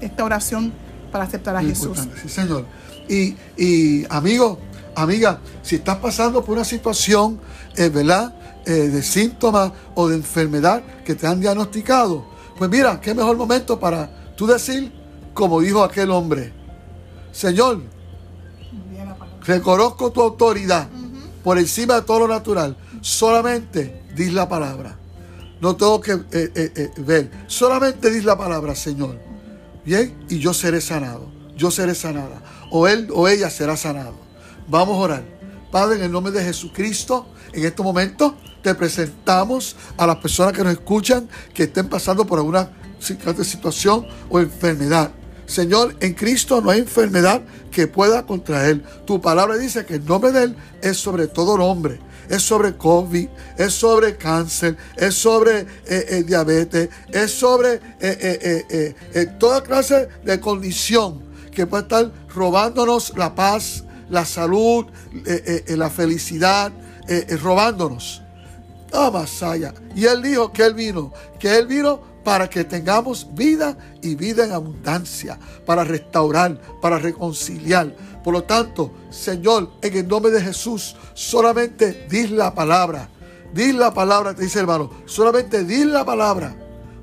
esta 0.00 0.24
oración 0.24 0.72
para 1.10 1.24
aceptar 1.24 1.56
a 1.56 1.62
Jesús. 1.62 1.98
Sí, 2.22 2.28
Señor. 2.28 2.66
Y, 3.08 3.36
y, 3.56 4.06
amigo, 4.08 4.58
amiga, 4.94 5.40
si 5.62 5.76
estás 5.76 5.96
pasando 5.98 6.44
por 6.44 6.54
una 6.54 6.64
situación, 6.64 7.40
eh, 7.76 7.88
¿verdad? 7.88 8.34
Eh, 8.66 8.72
de 8.88 9.02
síntomas 9.02 9.72
o 9.94 10.08
de 10.08 10.16
enfermedad 10.16 10.82
que 11.04 11.14
te 11.14 11.26
han 11.26 11.40
diagnosticado, 11.40 12.24
pues 12.56 12.70
mira, 12.70 13.00
qué 13.00 13.14
mejor 13.14 13.36
momento 13.36 13.80
para 13.80 14.34
tú 14.36 14.46
decir, 14.46 14.92
como 15.34 15.60
dijo 15.60 15.82
aquel 15.82 16.10
hombre, 16.10 16.52
Señor, 17.32 17.82
reconozco 19.44 20.12
tu 20.12 20.20
autoridad 20.20 20.88
por 21.42 21.58
encima 21.58 21.94
de 21.94 22.02
todo 22.02 22.20
lo 22.20 22.28
natural, 22.28 22.76
solamente 23.00 24.02
di 24.14 24.30
la 24.30 24.48
palabra. 24.48 24.99
No 25.60 25.76
tengo 25.76 26.00
que 26.00 26.12
eh, 26.12 26.20
eh, 26.32 26.72
eh, 26.74 26.90
ver. 26.98 27.30
Solamente 27.46 28.10
di 28.10 28.22
la 28.22 28.36
palabra, 28.36 28.74
Señor. 28.74 29.18
Bien, 29.84 30.16
y 30.28 30.38
yo 30.38 30.54
seré 30.54 30.80
sanado. 30.80 31.30
Yo 31.56 31.70
seré 31.70 31.94
sanada. 31.94 32.42
O 32.70 32.88
él 32.88 33.08
o 33.12 33.28
ella 33.28 33.50
será 33.50 33.76
sanado. 33.76 34.14
Vamos 34.68 34.96
a 34.96 35.00
orar. 35.00 35.24
Padre, 35.70 35.98
en 35.98 36.04
el 36.04 36.12
nombre 36.12 36.32
de 36.32 36.42
Jesucristo, 36.42 37.26
en 37.52 37.64
este 37.64 37.82
momento 37.82 38.36
te 38.62 38.74
presentamos 38.74 39.76
a 39.96 40.06
las 40.06 40.16
personas 40.16 40.52
que 40.52 40.64
nos 40.64 40.72
escuchan 40.72 41.28
que 41.54 41.64
estén 41.64 41.88
pasando 41.88 42.26
por 42.26 42.38
alguna 42.38 42.70
situación 42.98 44.06
o 44.28 44.40
enfermedad. 44.40 45.12
Señor, 45.46 45.96
en 46.00 46.14
Cristo 46.14 46.60
no 46.60 46.70
hay 46.70 46.80
enfermedad 46.80 47.42
que 47.70 47.86
pueda 47.86 48.24
contraer. 48.24 48.82
Tu 49.04 49.20
palabra 49.20 49.56
dice 49.56 49.84
que 49.84 49.96
el 49.96 50.04
nombre 50.04 50.32
de 50.32 50.44
Él 50.44 50.56
es 50.82 50.96
sobre 50.96 51.26
todo 51.26 51.56
nombre 51.58 52.00
es 52.30 52.42
sobre 52.42 52.76
COVID, 52.76 53.28
es 53.58 53.74
sobre 53.74 54.16
cáncer, 54.16 54.76
es 54.96 55.14
sobre 55.16 55.60
eh, 55.60 55.66
eh, 55.86 56.22
diabetes, 56.22 56.88
es 57.08 57.32
sobre 57.32 57.80
eh, 58.00 59.26
toda 59.38 59.62
clase 59.62 60.08
de 60.24 60.38
condición 60.38 61.22
que 61.50 61.66
puede 61.66 61.82
estar 61.82 62.10
robándonos 62.32 63.12
la 63.16 63.34
paz, 63.34 63.84
la 64.08 64.24
salud, 64.24 64.86
la 65.66 65.90
felicidad, 65.90 66.72
robándonos. 67.42 68.22
Ah, 68.92 69.10
Masaya. 69.12 69.74
Y 69.94 70.04
él 70.04 70.22
dijo 70.22 70.52
que 70.52 70.64
él 70.64 70.74
vino, 70.74 71.12
que 71.38 71.56
él 71.56 71.66
vino 71.66 72.09
para 72.24 72.48
que 72.48 72.64
tengamos 72.64 73.34
vida 73.34 73.76
y 74.02 74.14
vida 74.14 74.44
en 74.44 74.52
abundancia, 74.52 75.38
para 75.64 75.84
restaurar, 75.84 76.60
para 76.80 76.98
reconciliar. 76.98 77.94
Por 78.22 78.34
lo 78.34 78.44
tanto, 78.44 78.92
Señor, 79.10 79.70
en 79.80 79.96
el 79.96 80.06
nombre 80.06 80.30
de 80.30 80.42
Jesús, 80.42 80.96
solamente 81.14 82.06
di 82.10 82.28
la 82.28 82.54
palabra. 82.54 83.08
Di 83.52 83.72
la 83.72 83.92
palabra, 83.92 84.34
te 84.34 84.42
dice 84.42 84.60
hermano. 84.60 84.90
Solamente 85.06 85.64
di 85.64 85.84
la 85.84 86.04
palabra. 86.04 86.54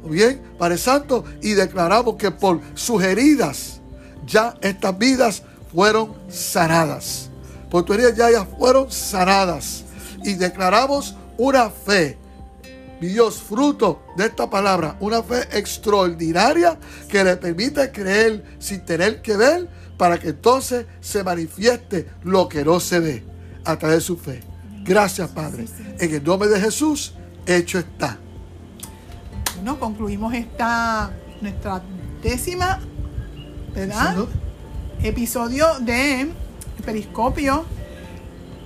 Bien, 0.04 0.42
Padre 0.58 0.78
Santo, 0.78 1.26
y 1.42 1.54
declaramos 1.54 2.16
que 2.16 2.32
por 2.32 2.62
sus 2.76 3.04
heridas 3.04 3.82
ya 4.26 4.56
estas 4.62 4.98
vidas 4.98 5.44
fueron 5.74 6.14
sanadas. 6.30 7.30
Por 7.70 7.84
tus 7.84 7.96
heridas 7.98 8.16
ya, 8.16 8.32
ya 8.32 8.46
fueron 8.46 8.92
sanadas. 8.92 9.84
Y 10.24 10.36
declaramos 10.36 11.16
una 11.38 11.70
fe 11.70 12.18
mi 13.00 13.08
Dios, 13.08 13.42
fruto 13.42 14.04
de 14.16 14.26
esta 14.26 14.50
palabra, 14.50 14.98
una 15.00 15.22
fe 15.22 15.42
extraordinaria 15.52 16.78
que 17.08 17.24
le 17.24 17.38
permite 17.38 17.92
creer 17.92 18.44
sin 18.60 18.86
tener 18.86 19.22
que 19.22 19.38
ver, 19.38 19.70
para 19.98 20.20
que 20.20 20.30
entonces 20.30 20.86
se 21.02 21.24
manifieste 21.24 22.08
lo 22.24 22.48
que 22.48 22.64
no 22.64 22.80
se 22.80 23.00
ve 23.00 23.24
a 23.66 23.78
través 23.78 23.98
de 23.98 24.02
su 24.02 24.18
fe. 24.18 24.42
Gracias, 24.84 25.30
Padre. 25.30 25.66
En 26.00 26.14
el 26.14 26.24
nombre 26.24 26.48
de 26.50 26.60
Jesús, 26.62 27.14
hecho 27.46 27.80
está. 27.80 28.18
Bueno, 29.56 29.80
concluimos 29.80 30.34
esta 30.34 31.12
nuestra 31.42 31.82
décima, 32.22 32.80
¿verdad? 33.74 34.16
Episodio 35.02 35.66
de 35.82 36.32
Periscopio. 36.86 37.66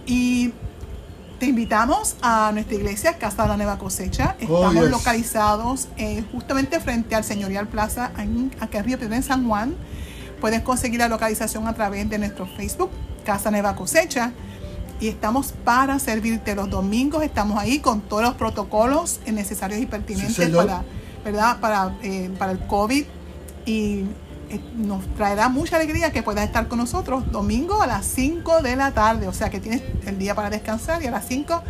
Y 0.06 0.52
te 1.42 1.48
invitamos 1.48 2.18
a 2.22 2.52
nuestra 2.54 2.76
iglesia, 2.76 3.18
Casa 3.18 3.42
de 3.42 3.50
la 3.50 3.58
Nueva 3.58 3.80
Cosecha. 3.80 4.36
Oh, 4.48 4.58
Estamos 4.58 4.84
yes. 4.84 4.92
localizados 4.92 5.88
eh, 5.98 6.24
justamente 6.32 6.80
frente 6.80 7.16
al 7.16 7.24
Señorial 7.24 7.68
Plaza, 7.68 8.12
aquí 8.60 8.78
en 8.78 8.84
Río 8.84 9.00
en 9.02 9.24
San 9.24 9.48
Juan. 9.48 9.74
Puedes 10.40 10.62
conseguir 10.62 11.00
la 11.00 11.08
localización 11.08 11.68
a 11.68 11.74
través 11.74 12.08
de 12.08 12.20
nuestro 12.20 12.46
Facebook, 12.46 12.92
Casa 13.26 13.50
Nueva 13.50 13.76
Cosecha. 13.76 14.34
Y 15.00 15.08
estamos 15.08 15.56
para 15.66 15.98
servirte 15.98 16.54
los 16.54 16.70
domingos. 16.70 17.24
Estamos 17.24 17.58
ahí 17.58 17.80
con 17.80 18.02
todos 18.02 18.22
los 18.22 18.36
protocolos 18.36 19.20
necesarios 19.26 19.82
y 19.82 19.88
pertinentes 19.88 20.48
para, 20.48 20.84
¿verdad? 21.26 21.60
Para, 21.60 21.98
eh, 22.04 22.30
para 22.38 22.52
el 22.52 22.60
COVID. 22.68 23.04
Y 23.66 24.04
nos 24.76 25.06
traerá 25.16 25.50
mucha 25.50 25.76
alegría 25.78 26.12
que 26.12 26.24
puedas 26.24 26.44
estar 26.46 26.68
con 26.68 26.80
nosotros 26.80 27.32
domingo 27.32 27.82
a 27.82 27.88
las 27.88 28.06
5 28.06 28.62
de 28.62 28.76
la 28.76 28.92
tarde. 28.92 29.28
O 29.28 29.34
sea 29.34 29.50
que 29.50 29.60
tienes 29.60 29.82
el 30.06 30.18
día 30.18 30.36
para 30.36 30.50
descansar 30.50 31.02
y 31.04 31.08
a 31.08 31.12
las 31.12 31.26
5 31.28 31.62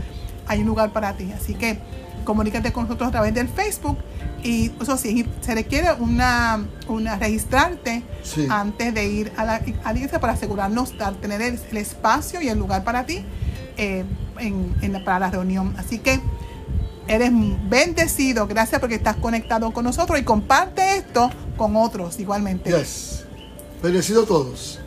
hay 0.47 0.61
un 0.61 0.67
lugar 0.67 0.91
para 0.91 1.13
ti. 1.13 1.31
Así 1.31 1.53
que 1.53 1.79
comunícate 2.23 2.71
con 2.71 2.83
nosotros 2.83 3.09
a 3.09 3.11
través 3.11 3.33
del 3.33 3.47
Facebook. 3.47 3.97
Y 4.43 4.71
eso 4.81 4.97
sí, 4.97 5.25
se 5.41 5.53
requiere 5.53 5.93
una, 5.99 6.65
una 6.87 7.17
registrarte 7.17 8.03
Sí. 8.23 8.47
antes 8.49 8.93
de 8.93 9.05
ir 9.05 9.31
a 9.37 9.45
la, 9.45 9.61
a 9.83 9.91
la 9.93 9.97
iglesia 9.97 10.19
para 10.19 10.33
asegurarnos 10.33 10.97
de 10.97 11.05
tener 11.21 11.41
el, 11.41 11.59
el 11.71 11.77
espacio 11.77 12.41
y 12.41 12.49
el 12.49 12.57
lugar 12.57 12.83
para 12.83 13.05
ti 13.05 13.23
eh, 13.77 14.03
en, 14.39 15.03
para 15.03 15.19
la 15.19 15.29
reunión. 15.31 15.73
Así 15.77 15.99
que 15.99 16.19
eres 17.07 17.31
bendecido. 17.69 18.47
Gracias 18.47 18.79
porque 18.79 18.95
estás 18.95 19.15
conectado 19.17 19.71
con 19.73 19.83
nosotros 19.85 20.19
y 20.19 20.23
comparte 20.23 20.97
esto 20.97 21.29
con 21.61 21.75
otros 21.75 22.19
igualmente. 22.19 22.71
Yes. 22.71 23.23
Bendecido 23.83 24.23
a 24.23 24.25
todos. 24.25 24.79